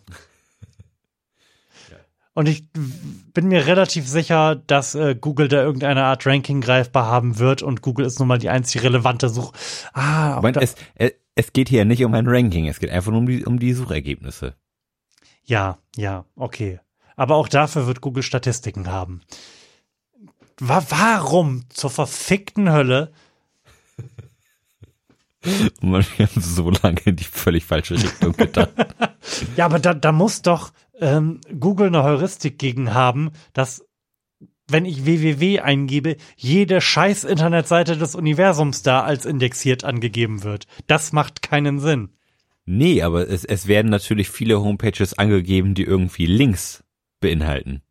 [2.36, 7.38] Und ich bin mir relativ sicher, dass äh, Google da irgendeine Art Ranking greifbar haben
[7.38, 9.52] wird und Google ist nun mal die einzig relevante Such.
[9.92, 13.20] Ah, da, es, es, es geht hier nicht um ein Ranking, es geht einfach nur
[13.20, 14.54] um die, um die Suchergebnisse.
[15.44, 16.80] ja, ja, okay.
[17.16, 19.20] Aber auch dafür wird Google Statistiken haben.
[20.58, 23.12] Wa warum zur verfickten Hölle
[25.82, 28.70] Und man hat so lange in die völlig falsche Richtung gedacht.
[29.56, 33.86] Ja, aber da, da muss doch ähm, Google eine Heuristik gegen haben, dass
[34.68, 40.66] wenn ich www eingebe, jede scheiß Internetseite des Universums da als indexiert angegeben wird.
[40.86, 42.10] Das macht keinen Sinn.
[42.66, 46.84] nee, aber es, es werden natürlich viele Homepages angegeben, die irgendwie Links
[47.20, 47.82] beinhalten.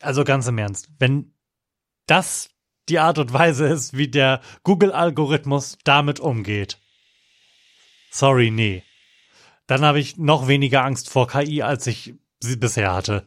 [0.00, 1.32] Also ganz im Ernst, wenn
[2.06, 2.50] das
[2.88, 6.78] die Art und Weise ist, wie der Google-Algorithmus damit umgeht.
[8.10, 8.82] Sorry, nee.
[9.66, 13.26] Dann habe ich noch weniger Angst vor KI, als ich sie bisher hatte.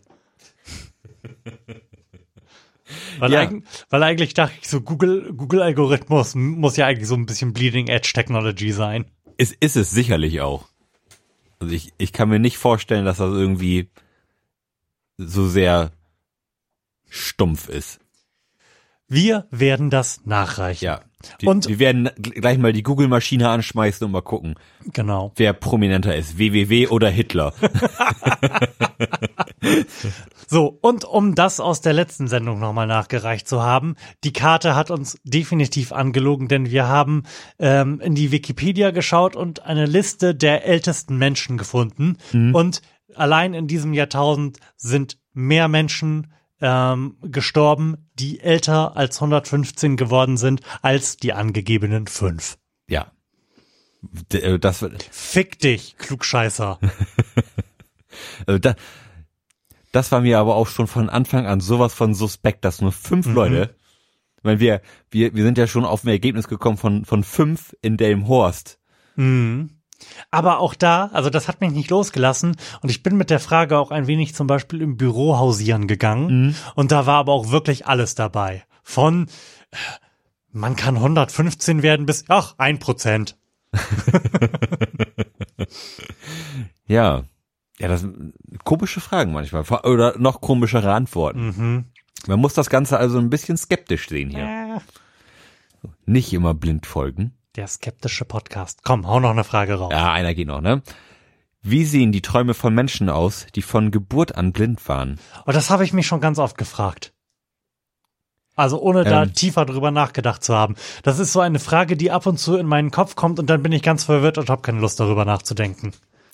[3.19, 3.39] Weil, Ja.
[3.41, 7.87] eig weil eigentlich dachte ich so, Google, Google-Algorithmus muss ja eigentlich so ein bisschen Bleeding
[7.87, 9.05] Edge Technology sein.
[9.37, 10.67] Es ist es sicherlich auch.
[11.59, 13.89] Also ich, ich kann mir nicht vorstellen, dass das irgendwie
[15.17, 15.91] so sehr
[17.09, 17.99] stumpf ist.
[19.13, 20.85] Wir werden das nachreichen.
[20.85, 21.01] Ja.
[21.41, 24.55] Die, Und- wir werden gl- gleich mal die Google-Maschine anschmeißen und mal gucken,
[24.93, 25.33] Genau.
[25.35, 27.53] wer prominenter ist, WWW oder Hitler.
[30.47, 34.91] So, und um das aus der letzten Sendung nochmal nachgereicht zu haben, die Karte hat
[34.91, 37.23] uns definitiv angelogen, denn wir haben
[37.59, 42.17] ähm, in die Wikipedia geschaut und eine Liste der ältesten Menschen gefunden.
[42.33, 42.81] Und
[43.15, 50.61] allein in diesem Jahrtausend sind mehr Menschen ähm, gestorben, die älter als 115 geworden sind,
[50.81, 52.57] als die angegebenen fünf.
[52.87, 53.11] ja.
[54.01, 56.79] D äh, das, Fick dich, Klugscheißer.
[58.47, 58.75] also da,
[59.91, 63.27] das war mir aber auch schon von Anfang an sowas von suspekt, dass nur fünf
[63.27, 63.75] Leute,
[64.37, 67.75] ich meine, wir, wir, wir sind ja schon auf ein Ergebnis gekommen von, von fünf
[67.81, 68.79] in Delmhorst.
[69.15, 69.80] Mhm.
[70.31, 73.77] Aber auch da, also das hat mich nicht losgelassen und ich bin mit der Frage
[73.77, 77.87] auch ein wenig zum Beispiel im Büro hausieren gegangen und da war aber auch wirklich
[77.87, 78.63] alles dabei.
[78.83, 79.27] Von
[80.51, 83.37] man kann 115 werden bis, ach, ein Prozent.
[86.87, 87.23] Ja.
[87.79, 88.33] Ja, das sind
[88.65, 89.63] komische Fragen manchmal.
[89.83, 91.45] Oder noch komischere Antworten.
[91.45, 91.85] Mhm.
[92.27, 94.43] Man muss das Ganze also ein bisschen skeptisch sehen hier.
[94.43, 97.33] Äh, Nicht immer blind folgen.
[97.57, 98.79] Der skeptische Podcast.
[98.83, 99.91] Komm, hau noch eine Frage raus.
[99.91, 100.81] Ja, einer geht noch, ne?
[101.61, 105.19] Wie sehen die Träume von Menschen aus, die von Geburt an blind waren?
[105.45, 107.13] Und das habe ich mich schon ganz oft gefragt.
[108.55, 109.33] Also ohne da Ähm.
[109.33, 110.75] tiefer drüber nachgedacht zu haben.
[111.03, 113.61] Das ist so eine Frage, die ab und zu in meinen Kopf kommt und dann
[113.63, 115.91] bin ich ganz verwirrt und habe keine Lust darüber nachzudenken.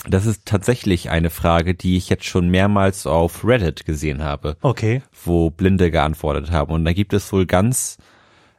[0.07, 5.01] Das ist tatsächlich eine Frage, die ich jetzt schon mehrmals auf Reddit gesehen habe, Okay.
[5.25, 6.71] wo Blinde geantwortet haben.
[6.71, 7.97] Und da gibt es wohl ganz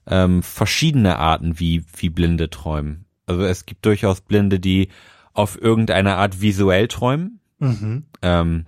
[0.08, 3.04] ähm, verschiedene Arten, wie, wie Blinde träumen.
[3.26, 4.88] Also es gibt durchaus Blinde, die
[5.34, 7.40] auf irgendeine Art visuell träumen.
[7.58, 8.06] Mhm.
[8.22, 8.66] Ähm,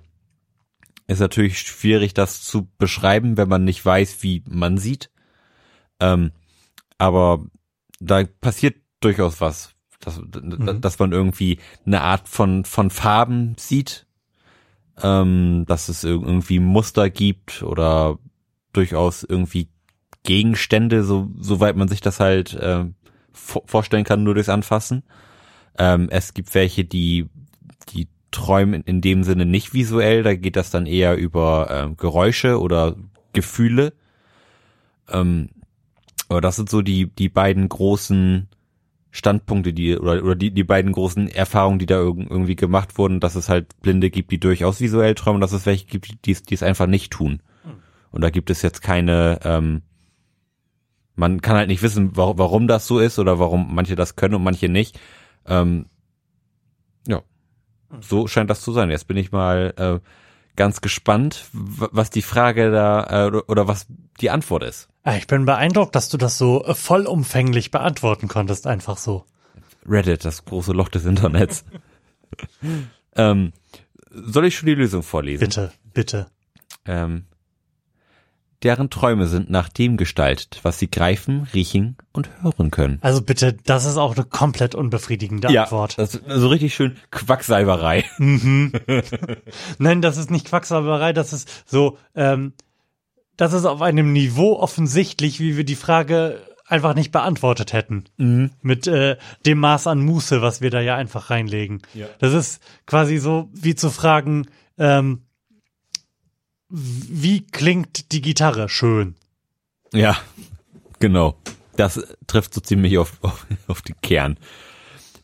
[1.07, 5.11] ist natürlich schwierig, das zu beschreiben, wenn man nicht weiß, wie man sieht.
[5.99, 6.31] Ähm,
[6.99, 7.45] aber
[7.99, 14.07] da passiert durchaus was, dass, dass man irgendwie eine Art von, von Farben sieht,
[15.03, 18.19] ähm, dass es ir- irgendwie Muster gibt oder
[18.73, 19.69] durchaus irgendwie
[20.23, 22.85] Gegenstände, so soweit man sich das halt äh,
[23.33, 25.03] vor- vorstellen kann, nur durchs Anfassen.
[25.79, 27.27] Ähm, es gibt welche, die
[27.89, 32.61] die träumen in dem Sinne nicht visuell, da geht das dann eher über ähm, Geräusche
[32.61, 32.97] oder
[33.33, 33.93] Gefühle.
[35.09, 35.49] Ähm,
[36.29, 38.49] aber das sind so die die beiden großen
[39.11, 43.19] Standpunkte, die oder oder die die beiden großen Erfahrungen, die da irg- irgendwie gemacht wurden,
[43.19, 46.43] dass es halt Blinde gibt, die durchaus visuell träumen, dass es welche gibt, die es
[46.43, 47.41] die es einfach nicht tun.
[48.13, 49.83] Und da gibt es jetzt keine ähm,
[51.17, 54.35] man kann halt nicht wissen, warum, warum das so ist oder warum manche das können
[54.35, 54.99] und manche nicht.
[55.47, 55.87] Ähm,
[57.07, 57.23] ja,
[58.01, 58.91] so scheint das zu sein.
[58.91, 60.07] Jetzt bin ich mal äh,
[60.57, 63.87] ganz gespannt, was die Frage da äh, oder- oder was
[64.21, 64.89] die Antwort ist.
[65.03, 69.25] Ah, Ich bin beeindruckt, dass du das so äh, vollumfänglich beantworten konntest, einfach so.
[69.87, 71.65] Reddit, das große Loch des Internets.
[73.17, 73.53] ähm,
[74.11, 75.41] soll ich schon die Lösung vorlesen?
[75.41, 76.27] Bitte, bitte.
[76.87, 77.25] Ähm,
[78.63, 82.99] deren Träume sind nach dem gestaltet, was sie greifen, riechen und hören können.
[83.01, 85.99] Also bitte, das ist auch eine komplett unbefriedigende Antwort.
[85.99, 88.05] das ist so richtig schön Quacksalberei.
[88.19, 92.53] Nein, das ist nicht Quacksalberei, das ist so, ähm,
[93.37, 98.05] das ist auf einem Niveau offensichtlich, wie wir die Frage einfach nicht beantwortet hätten.
[98.63, 101.83] Mit äh, dem Maß an Muße, was wir da ja einfach reinlegen.
[101.95, 102.07] Ja.
[102.21, 104.47] Das ist quasi so wie zu fragen,
[104.79, 105.23] ähm,
[106.71, 108.69] wie klingt die Gitarre?
[108.69, 109.17] Schön.
[109.93, 110.17] Ja,
[110.99, 111.37] genau.
[111.77, 114.37] Das trifft so ziemlich auf, auf, auf den Kern.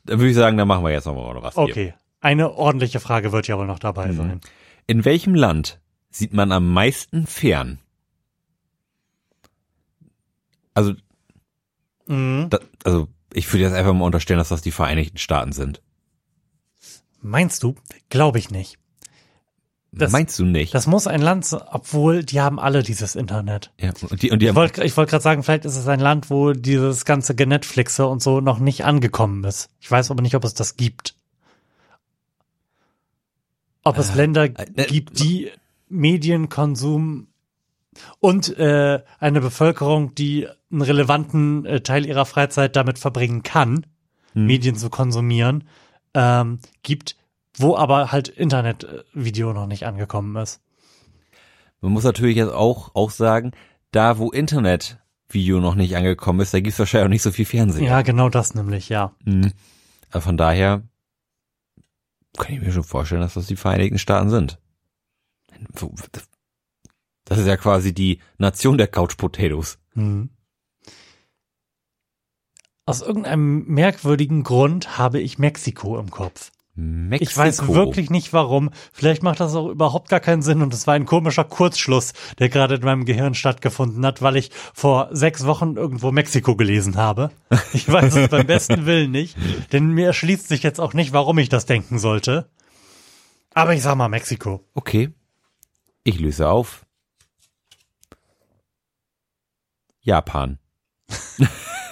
[0.05, 1.63] Da würde ich sagen, da machen wir jetzt noch mal was hier.
[1.65, 1.95] Okay.
[2.21, 4.17] Eine ordentliche Frage wird ja wohl noch dabei Mhm.
[4.17, 4.41] sein.
[4.87, 5.81] In welchem Land
[6.11, 7.79] sieht man am meisten fern?
[10.75, 10.95] Also,
[12.07, 12.49] Mhm.
[12.51, 15.83] da, also ich würde jetzt einfach mal unterstellen, dass das die Vereinigten Staaten sind.
[17.21, 17.75] Meinst du?
[18.09, 18.79] Glaube ich nicht.
[19.93, 20.75] Das- Meinst du nicht?
[20.75, 23.73] Das muss ein Land, obwohl die haben alle dieses Internet.
[23.81, 26.29] ja, und die, und die Ich wollte wollt gerade sagen, vielleicht ist es ein Land,
[26.29, 29.71] wo dieses ganze Genetflixe und so noch nicht angekommen ist.
[29.81, 31.15] Ich weiß aber nicht, ob es das gibt.
[33.85, 35.51] Ob es Länder äh, gibt, die
[35.89, 37.29] Medienkonsum
[38.21, 43.87] und äh, eine Bevölkerung, die einen relevanten äh, Teil ihrer Freizeit damit verbringen kann,
[44.33, 44.45] Hm.
[44.47, 45.65] Medien zu konsumieren,
[46.13, 47.17] ähm, gibt,
[47.57, 50.61] wo aber halt Internetvideo noch nicht angekommen ist.
[51.81, 53.53] man muss natürlich jetzt auch, auch sagen,
[53.91, 57.85] da wo Internetvideo noch nicht angekommen ist, da gibt's wahrscheinlich auch nicht so viel Fernsehen.
[57.85, 59.15] Ja, genau das nämlich, ja.
[59.25, 59.53] Mhm.
[60.11, 60.83] Also von daher
[62.37, 64.59] kann ich mir schon vorstellen, dass das die Vereinigten Staaten sind.
[67.25, 69.79] Das ist ja quasi die Nation der Couch Potatoes.
[69.95, 70.31] Hm.
[72.85, 76.53] Aus irgendeinem merkwürdigen Grund habe ich Mexiko im Kopf.
[76.77, 77.31] Mexiko.
[77.31, 78.71] Ich weiß wirklich nicht warum.
[78.93, 82.51] Vielleicht macht das auch überhaupt gar keinen Sinn und es war ein komischer Kurzschluss, der
[82.51, 87.31] gerade in meinem Gehirn stattgefunden hat, weil ich vor sechs Wochen irgendwo Mexiko gelesen habe.
[87.73, 89.37] Ich weiß es beim besten Willen nicht,
[89.73, 92.51] denn mir erschließt sich jetzt auch nicht, warum ich das denken sollte.
[93.55, 94.63] Aber ich sag mal Mexiko.
[94.75, 95.11] Okay.
[96.05, 96.85] Ich löse auf.
[100.03, 100.59] Japan.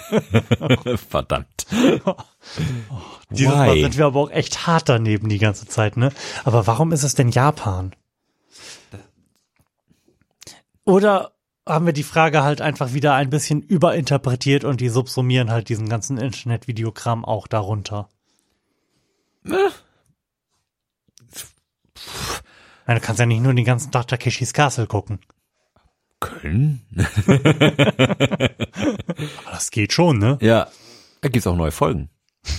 [1.09, 1.54] Verdammt.
[3.29, 3.81] Dieses Mal Why?
[3.81, 6.11] sind wir aber auch echt hart daneben die ganze Zeit, ne?
[6.43, 7.93] Aber warum ist es denn Japan?
[10.83, 11.31] Oder
[11.67, 15.89] haben wir die Frage halt einfach wieder ein bisschen überinterpretiert und die subsumieren halt diesen
[15.89, 18.09] ganzen Internetvideokram auch darunter?
[19.43, 19.71] Nein,
[22.87, 25.19] du kannst ja nicht nur den ganzen Tag Takeshis Castle gucken.
[26.19, 26.81] Köln?
[27.27, 28.49] Aber
[29.51, 30.37] das geht schon, ne?
[30.41, 30.67] Ja.
[31.25, 32.11] Da gibt's auch neue Folgen.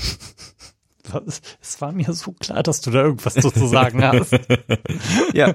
[1.63, 4.33] Es war mir so klar, dass du da irgendwas zu sagen hast.
[5.33, 5.55] Ja.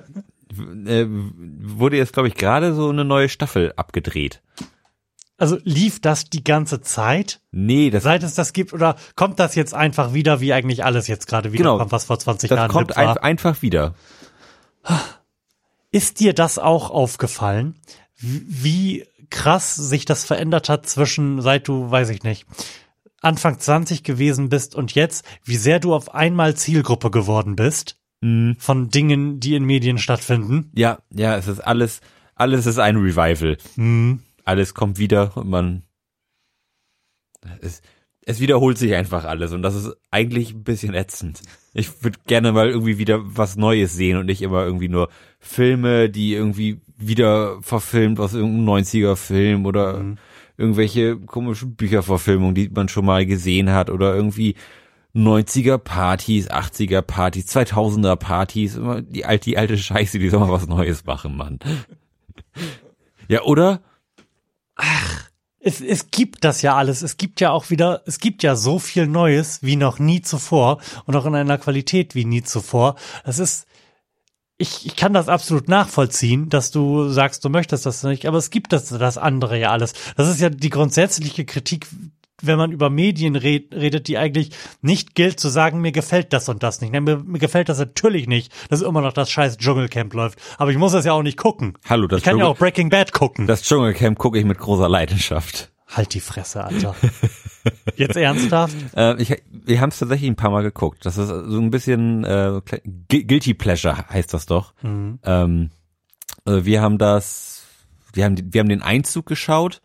[0.86, 4.42] Äh, wurde jetzt, glaube ich, gerade so eine neue Staffel abgedreht.
[5.38, 7.42] Also lief das die ganze Zeit?
[7.52, 11.08] Nee, das, Seit es das gibt oder kommt das jetzt einfach wieder, wie eigentlich alles
[11.10, 11.80] jetzt gerade wieder Genau.
[11.80, 13.94] kommt, was vor 20 das Jahren kommt ein, einfach wieder.
[15.92, 17.76] Ist dir das auch aufgefallen,
[18.16, 22.46] wie wie krass sich das verändert hat zwischen, seit du, weiß ich nicht,
[23.22, 28.56] Anfang 20 gewesen bist und jetzt, wie sehr du auf einmal Zielgruppe geworden bist Mhm.
[28.60, 30.72] von Dingen, die in Medien stattfinden?
[30.76, 32.02] Ja, ja, es ist alles,
[32.36, 33.58] alles ist ein Revival.
[33.76, 34.20] Hm.
[34.46, 35.84] Alles kommt wieder und man,
[37.62, 37.82] es,
[38.26, 41.42] es wiederholt sich einfach alles und das ist eigentlich ein bisschen ätzend.
[41.74, 45.10] Ich würde gerne mal irgendwie wieder was Neues sehen und nicht immer irgendwie nur
[45.40, 49.98] Filme, die irgendwie wieder verfilmt aus irgendeinem 90er Film oder
[50.62, 54.56] irgendwelche komischen Bücherverfilmungen, die man schon mal gesehen hat oder irgendwie
[55.16, 60.52] 90er Partys, 80er Partys, 2000er Partys, immer die alte, die alte Scheiße, die soll mal
[60.52, 61.60] was Neues machen, Mann.
[63.28, 63.82] Ja, oder?
[65.60, 67.02] Es, es gibt das ja alles.
[67.02, 70.80] Es gibt ja auch wieder, es gibt ja so viel Neues wie noch nie zuvor
[71.06, 72.96] und auch in einer Qualität wie nie zuvor.
[73.24, 73.68] Es ist,
[74.62, 78.50] ich, ich kann das absolut nachvollziehen, dass du sagst, du möchtest das nicht, aber es
[78.50, 79.94] gibt das, das andere ja alles.
[80.16, 81.88] Das ist ja die grundsätzliche Kritik,
[82.44, 84.50] wenn man über Medien red, redet, die eigentlich
[84.82, 86.92] nicht gilt zu sagen, mir gefällt das und das nicht.
[86.94, 90.40] Nein, mir, mir gefällt das natürlich nicht, dass immer noch das scheiß Dschungelcamp läuft.
[90.58, 91.78] Aber ich muss das ja auch nicht gucken.
[91.88, 93.46] Hallo, das Ich kann ja Dschungel- auch Breaking Bad gucken.
[93.48, 95.72] Das Dschungelcamp gucke ich mit großer Leidenschaft.
[95.92, 96.96] Halt die Fresse, Alter.
[97.96, 98.76] Jetzt ernsthaft?
[98.96, 101.06] Äh, ich, wir haben es tatsächlich ein paar Mal geguckt.
[101.06, 102.62] Das ist so ein bisschen äh,
[103.10, 104.74] Guilty Pleasure heißt das doch.
[104.82, 105.20] Mhm.
[105.24, 105.70] Ähm,
[106.46, 107.66] also wir haben das,
[108.14, 109.82] wir haben, wir haben den Einzug geschaut.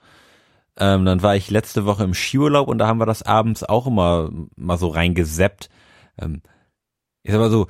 [0.78, 3.86] Ähm, dann war ich letzte Woche im Skiurlaub und da haben wir das abends auch
[3.86, 5.70] immer mal so reingeseppt.
[6.18, 6.42] Ähm,
[7.22, 7.66] ich sag mal so,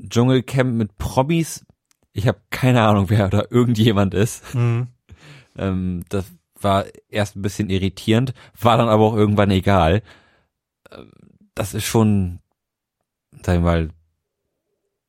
[0.00, 1.66] Dschungelcamp mit Promis.
[2.12, 4.54] Ich habe keine Ahnung, wer da irgendjemand ist.
[4.54, 4.88] Mhm.
[5.56, 6.26] Ähm, das
[6.60, 10.02] war erst ein bisschen irritierend, war dann aber auch irgendwann egal.
[10.90, 11.10] Ähm,
[11.54, 12.40] Das ist schon,
[13.42, 13.90] sag ich mal,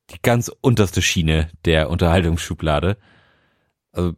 [0.09, 2.97] die ganz unterste Schiene der Unterhaltungsschublade.
[3.91, 4.13] Also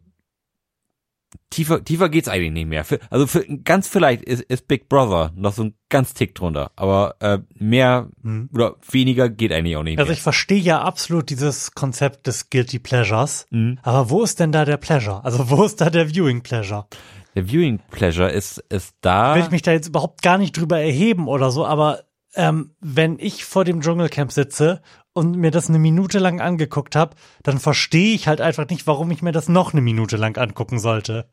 [1.50, 2.84] tiefer, tiefer geht's eigentlich nicht mehr.
[2.84, 6.70] Für, also für, ganz vielleicht ist, ist Big Brother noch so ein ganz Tick drunter,
[6.76, 8.48] aber äh, mehr Mhm.
[8.54, 10.16] oder weniger geht eigentlich auch nicht Also mehr.
[10.16, 13.46] ich verstehe ja absolut dieses Konzept des Guilty Pleasures.
[13.50, 13.78] Mhm.
[13.82, 15.24] Aber wo ist denn da der Pleasure?
[15.24, 16.86] Also wo ist da der Viewing Pleasure?
[17.34, 19.34] Der Viewing Pleasure ist ist da.
[19.34, 22.04] Will ich mich da jetzt überhaupt gar nicht drüber erheben oder so, aber
[22.34, 24.80] ähm, wenn ich vor dem Dschungelcamp sitze
[25.12, 29.10] und mir das eine Minute lang angeguckt habe, dann verstehe ich halt einfach nicht, warum
[29.10, 31.28] ich mir das noch eine Minute lang angucken sollte.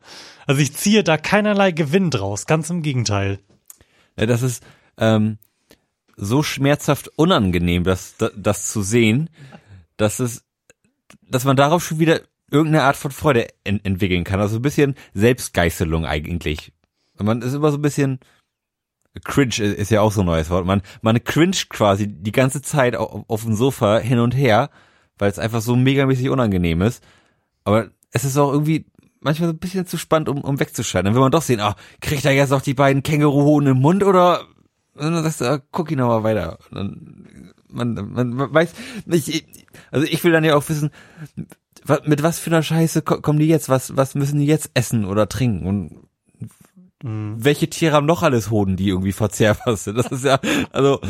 [0.46, 3.38] Also ich ziehe da keinerlei Gewinn draus, ganz im Gegenteil.
[4.18, 4.62] Ja, das ist
[4.98, 5.38] ähm,
[6.16, 9.30] so schmerzhaft unangenehm, das, das, das zu sehen,
[9.96, 10.44] dass es,
[11.22, 12.20] dass man darauf schon wieder
[12.50, 14.40] irgendeine Art von Freude en entwickeln kann.
[14.40, 16.72] Also ein bisschen Selbstgeißelung eigentlich.
[17.18, 18.20] Man ist immer so ein bisschen
[19.24, 20.66] cringe ist ja auch so ein neues Wort.
[20.66, 24.70] Man, man cringe quasi die ganze Zeit auf, auf dem Sofa hin und her,
[25.18, 27.02] weil es einfach so megamäßig unangenehm ist.
[27.64, 28.86] Aber es ist auch irgendwie
[29.20, 31.06] manchmal so ein bisschen zu spannend, um, um wegzuschalten.
[31.06, 34.04] Dann will man doch sehen, ah, kriegt er jetzt auch die beiden Känguruhoden im Mund
[34.04, 34.46] oder
[34.94, 36.58] und dann sagst du, ah, guck ihn noch mal weiter.
[36.70, 38.74] Und dann, man, man, man weiß,
[39.06, 39.46] ich,
[39.90, 40.90] also ich will dann ja auch wissen,
[42.04, 43.68] mit was für einer Scheiße kommen die jetzt?
[43.68, 45.66] Was, was müssen die jetzt essen oder trinken?
[45.66, 46.08] Und
[47.02, 47.36] mhm.
[47.38, 49.96] welche Tiere haben noch alles Hoden, die irgendwie verzehrbar sind?
[49.98, 50.38] Das ist ja,
[50.72, 51.00] also.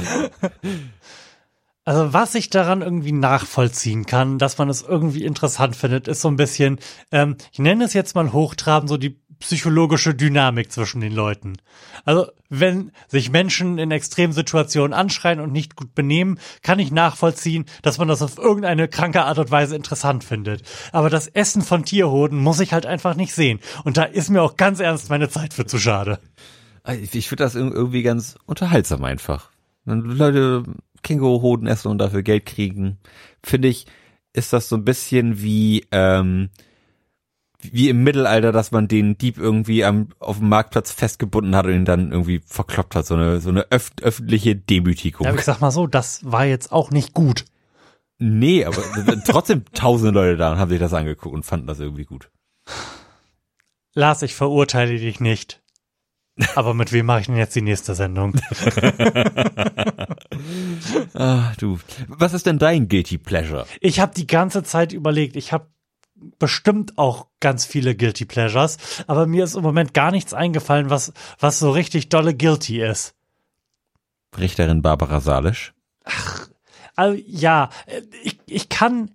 [1.87, 6.29] Also was ich daran irgendwie nachvollziehen kann, dass man es irgendwie interessant findet, ist so
[6.29, 6.79] ein bisschen,
[7.11, 11.55] ähm, ich nenne es jetzt mal hochtraben, so die psychologische Dynamik zwischen den Leuten.
[12.05, 17.99] Also, wenn sich Menschen in Extremsituationen anschreien und nicht gut benehmen, kann ich nachvollziehen, dass
[17.99, 20.63] man das auf irgendeine kranke Art und Weise interessant findet.
[20.93, 23.61] Aber das Essen von Tierhoden muss ich halt einfach nicht sehen.
[23.85, 26.21] Und da ist mir auch ganz ernst meine Zeit für zu schade.
[26.87, 29.51] Ich finde das irgendwie ganz unterhaltsam einfach.
[29.85, 30.65] Wenn Leute
[31.03, 32.99] Känguruhoden essen und dafür Geld kriegen,
[33.43, 33.87] finde ich,
[34.33, 36.51] ist das so ein bisschen wie, ähm,
[37.63, 41.73] wie im Mittelalter, dass man den Dieb irgendwie am, auf dem Marktplatz festgebunden hat und
[41.73, 43.07] ihn dann irgendwie verkloppt hat.
[43.07, 45.25] So eine, so eine öf öffentliche Demütigung.
[45.25, 47.45] Ja, aber ich sag mal so, das war jetzt auch nicht gut.
[48.19, 48.83] Nee, aber
[49.27, 52.31] trotzdem tausende Leute da und haben sich das angeguckt und fanden das irgendwie gut.
[53.95, 55.61] Lars, ich verurteile dich nicht.
[56.55, 58.35] Aber mit wem mache ich denn jetzt die nächste Sendung?
[61.15, 61.79] ah, du.
[62.09, 63.67] Was ist denn dein Guilty Pleasure?
[63.81, 65.37] Ich habe die ganze Zeit überlegt.
[65.37, 65.67] Ich habe
[66.39, 71.13] bestimmt auch ganz viele Guilty Pleasures, aber mir ist im Moment gar nichts eingefallen, was,
[71.39, 73.15] was so richtig dolle Guilty ist.
[74.39, 75.73] Richterin Barbara Salisch?
[76.05, 76.49] Ach,
[76.97, 77.71] also, ja,
[78.23, 79.13] ich, ich kann,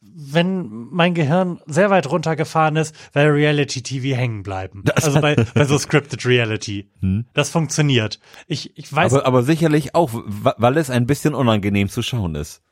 [0.00, 4.82] wenn mein Gehirn sehr weit runtergefahren ist, bei Reality TV hängen bleiben.
[4.84, 6.90] Das also bei, bei so Scripted Reality.
[7.00, 7.24] Hm.
[7.32, 8.20] Das funktioniert.
[8.46, 9.14] Ich, ich weiß.
[9.14, 12.62] Aber, aber sicherlich auch, weil es ein bisschen unangenehm zu schauen ist.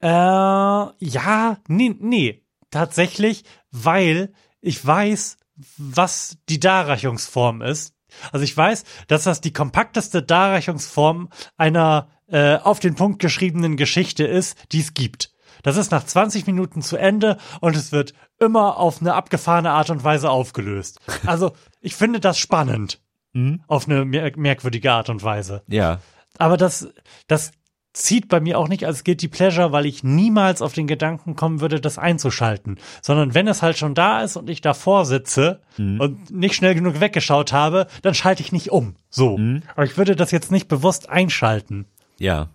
[0.00, 5.38] Äh, ja, nee, nee, tatsächlich, weil ich weiß,
[5.76, 7.94] was die Darreichungsform ist.
[8.32, 14.24] Also ich weiß, dass das die kompakteste Darreichungsform einer äh, auf den Punkt geschriebenen Geschichte
[14.24, 15.32] ist, die es gibt.
[15.62, 19.90] Das ist nach 20 Minuten zu Ende und es wird immer auf eine abgefahrene Art
[19.90, 21.00] und Weise aufgelöst.
[21.26, 23.00] Also ich finde das spannend.
[23.32, 23.62] Mhm.
[23.66, 25.62] Auf eine merkwürdige Art und Weise.
[25.66, 26.00] Ja.
[26.38, 26.88] Aber das,
[27.26, 27.50] das
[27.92, 31.60] zieht bei mir auch nicht als Guilty Pleasure, weil ich niemals auf den Gedanken kommen
[31.60, 32.78] würde, das einzuschalten.
[33.02, 36.00] Sondern wenn es halt schon da ist und ich davor sitze mhm.
[36.00, 38.94] und nicht schnell genug weggeschaut habe, dann schalte ich nicht um.
[39.10, 39.36] So.
[39.38, 39.62] Mhm.
[39.74, 41.86] Aber ich würde das jetzt nicht bewusst einschalten.
[42.18, 42.50] Ja.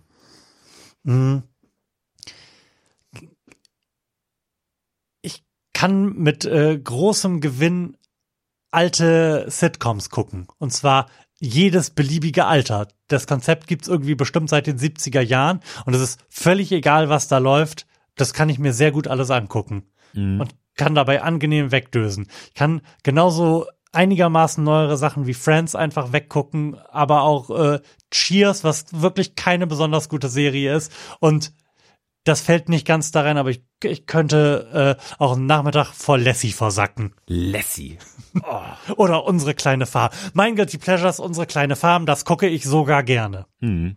[1.02, 1.42] Mhm.
[5.20, 7.96] Ich kann mit äh, großem Gewinn
[8.70, 10.48] alte Sitcoms gucken.
[10.58, 11.06] Und zwar
[11.44, 12.88] jedes beliebige Alter.
[13.08, 17.28] Das Konzept gibt's irgendwie bestimmt seit den 70er Jahren und es ist völlig egal, was
[17.28, 17.86] da läuft.
[18.16, 19.84] Das kann ich mir sehr gut alles angucken
[20.14, 20.40] mhm.
[20.40, 22.28] und kann dabei angenehm wegdösen.
[22.48, 27.80] Ich kann genauso einigermaßen neuere Sachen wie Friends einfach weggucken, aber auch äh,
[28.10, 31.52] Cheers, was wirklich keine besonders gute Serie ist und
[32.24, 36.18] das fällt nicht ganz da rein, aber ich, ich könnte äh, auch einen Nachmittag vor
[36.18, 37.14] Lassie versacken.
[37.26, 37.98] Lassie.
[38.42, 38.94] Oh.
[38.96, 40.10] Oder unsere kleine Farm.
[40.32, 43.46] Mein Guilty Pleasures, unsere kleine Farm, das gucke ich sogar gerne.
[43.60, 43.94] Hm.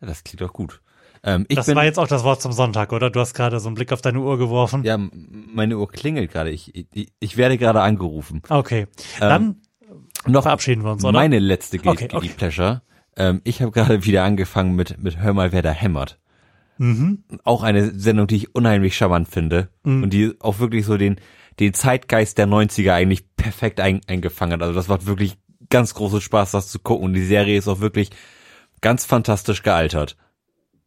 [0.00, 0.80] Ja, das klingt doch gut.
[1.22, 3.10] Ähm, das bin, war jetzt auch das Wort zum Sonntag, oder?
[3.10, 4.84] Du hast gerade so einen Blick auf deine Uhr geworfen.
[4.84, 6.50] Ja, meine Uhr klingelt gerade.
[6.50, 8.40] Ich, ich, ich werde gerade angerufen.
[8.48, 8.86] Okay.
[9.20, 9.56] Ähm, Dann
[10.26, 11.12] noch verabschieden wir uns, oder?
[11.12, 12.30] Meine letzte Guilty okay, okay.
[12.36, 12.80] Pleasure.
[13.16, 16.18] Ähm, ich habe gerade wieder angefangen mit, mit Hör mal, wer da hämmert.
[16.78, 17.24] Mhm.
[17.44, 20.04] Auch eine Sendung, die ich unheimlich charmant finde mhm.
[20.04, 21.20] und die auch wirklich so den,
[21.60, 24.62] den Zeitgeist der 90er eigentlich perfekt ein, eingefangen hat.
[24.62, 25.36] Also das macht wirklich
[25.70, 27.06] ganz großen Spaß, das zu gucken.
[27.06, 28.10] Und die Serie ist auch wirklich
[28.80, 30.16] ganz fantastisch gealtert.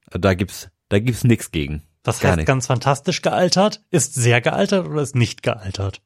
[0.09, 1.83] Da gibt's, da gibt's nix gegen.
[2.03, 3.83] Was heißt ganz fantastisch gealtert?
[3.91, 6.01] Ist sehr gealtert oder ist nicht gealtert?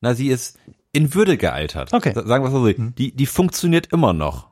[0.00, 0.58] Na, sie ist
[0.92, 1.92] in Würde gealtert.
[1.92, 2.12] Okay.
[2.14, 2.94] Sagen wir so, mhm.
[2.94, 4.47] die, die funktioniert immer noch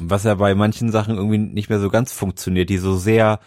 [0.00, 3.40] was ja bei manchen Sachen irgendwie nicht mehr so ganz funktioniert, die so sehr,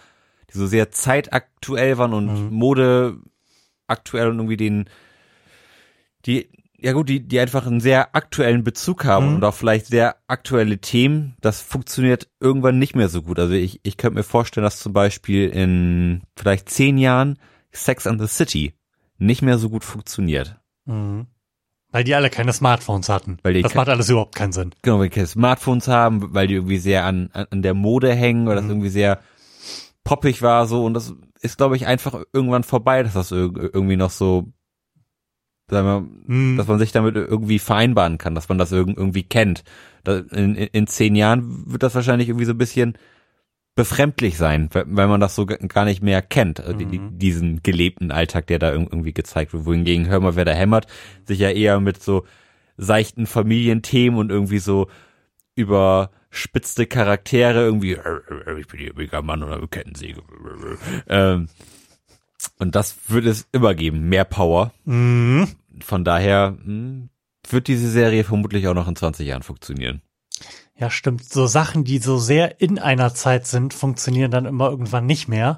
[0.54, 2.54] die so sehr zeitaktuell waren und mhm.
[2.54, 3.18] Mode
[3.88, 4.90] aktuell und irgendwie den,
[6.26, 6.50] die
[6.82, 9.36] ja gut, die, die einfach einen sehr aktuellen Bezug haben Mhm.
[9.36, 13.38] und auch vielleicht sehr aktuelle Themen, das funktioniert irgendwann nicht mehr so gut.
[13.38, 17.38] Also ich, ich könnte mir vorstellen, dass zum Beispiel in vielleicht zehn Jahren
[17.72, 18.74] Sex and the City
[19.20, 20.60] nicht mehr so gut funktioniert.
[20.86, 21.28] Mhm.
[21.92, 23.38] Weil die alle keine Smartphones hatten.
[23.44, 24.72] Weil die das macht alles überhaupt keinen Sinn.
[24.82, 28.48] Genau, weil die keine Smartphones haben, weil die irgendwie sehr an, an der Mode hängen,
[28.48, 29.20] weil das irgendwie sehr
[30.04, 33.98] poppig war so und das ist, glaube ich, einfach irgendwann vorbei, dass das irg- irgendwie
[33.98, 34.52] noch so,
[35.70, 36.58] sagen wir, Mhm.
[36.58, 39.64] dass man sich damit irgendwie vereinbaren kann, dass man das irg- irgendwie kennt.
[40.08, 42.98] In, in zehn Jahren wird das wahrscheinlich irgendwie so ein bisschen
[43.76, 48.12] befremdlich sein, weil, man das so gar nicht mehr kennt, also die, die, diesen gelebten
[48.12, 49.66] Alltag, der da irg- irgendwie gezeigt wird.
[49.66, 50.88] Wohingegen Hör mal, wer da hämmert,
[51.26, 52.26] sich ja eher mit so
[52.78, 54.88] seichten Familienthemen und irgendwie so
[55.56, 60.22] überspitzte Charaktere irgendwie, "Äh, ich bin hier mega Mann oder Kettensäge.
[61.08, 61.48] Ähm,
[62.58, 64.74] und das würde es immer geben, mehr Power.
[64.86, 65.48] Mhm.
[65.82, 67.08] Von daher mh,
[67.50, 70.02] wird diese Serie vermutlich auch noch in 20 Jahren funktionieren.
[70.78, 71.24] Ja, stimmt.
[71.26, 75.56] So Sachen, die so sehr in einer Zeit sind, funktionieren dann immer irgendwann nicht mehr.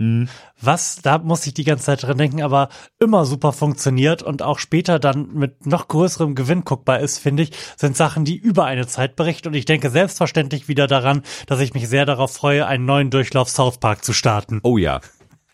[0.59, 2.67] Was, da muss ich die ganze Zeit dran denken, aber
[2.99, 7.51] immer super funktioniert und auch später dann mit noch größerem Gewinn guckbar ist, finde ich,
[7.77, 9.47] sind Sachen, die über eine Zeit berichten.
[9.49, 13.49] Und ich denke selbstverständlich wieder daran, dass ich mich sehr darauf freue, einen neuen Durchlauf
[13.49, 14.59] South Park zu starten.
[14.63, 14.99] Oh ja,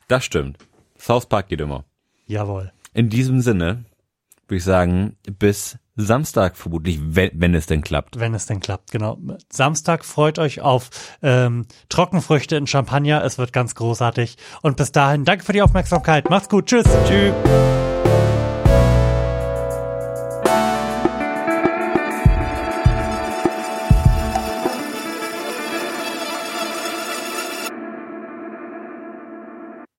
[0.08, 0.58] das stimmt.
[0.98, 1.86] South Park geht immer.
[2.26, 2.72] Jawohl.
[2.94, 3.86] In diesem Sinne
[4.50, 8.20] würde ich sagen, bis Samstag vermutlich, wenn, wenn es denn klappt.
[8.20, 9.18] Wenn es denn klappt, genau.
[9.52, 10.90] Samstag freut euch auf
[11.22, 13.24] ähm, Trockenfrüchte in Champagner.
[13.24, 14.38] Es wird ganz großartig.
[14.62, 16.30] Und bis dahin, danke für die Aufmerksamkeit.
[16.30, 16.68] Macht's gut.
[16.68, 16.86] Tschüss.
[17.06, 17.34] Tschüss.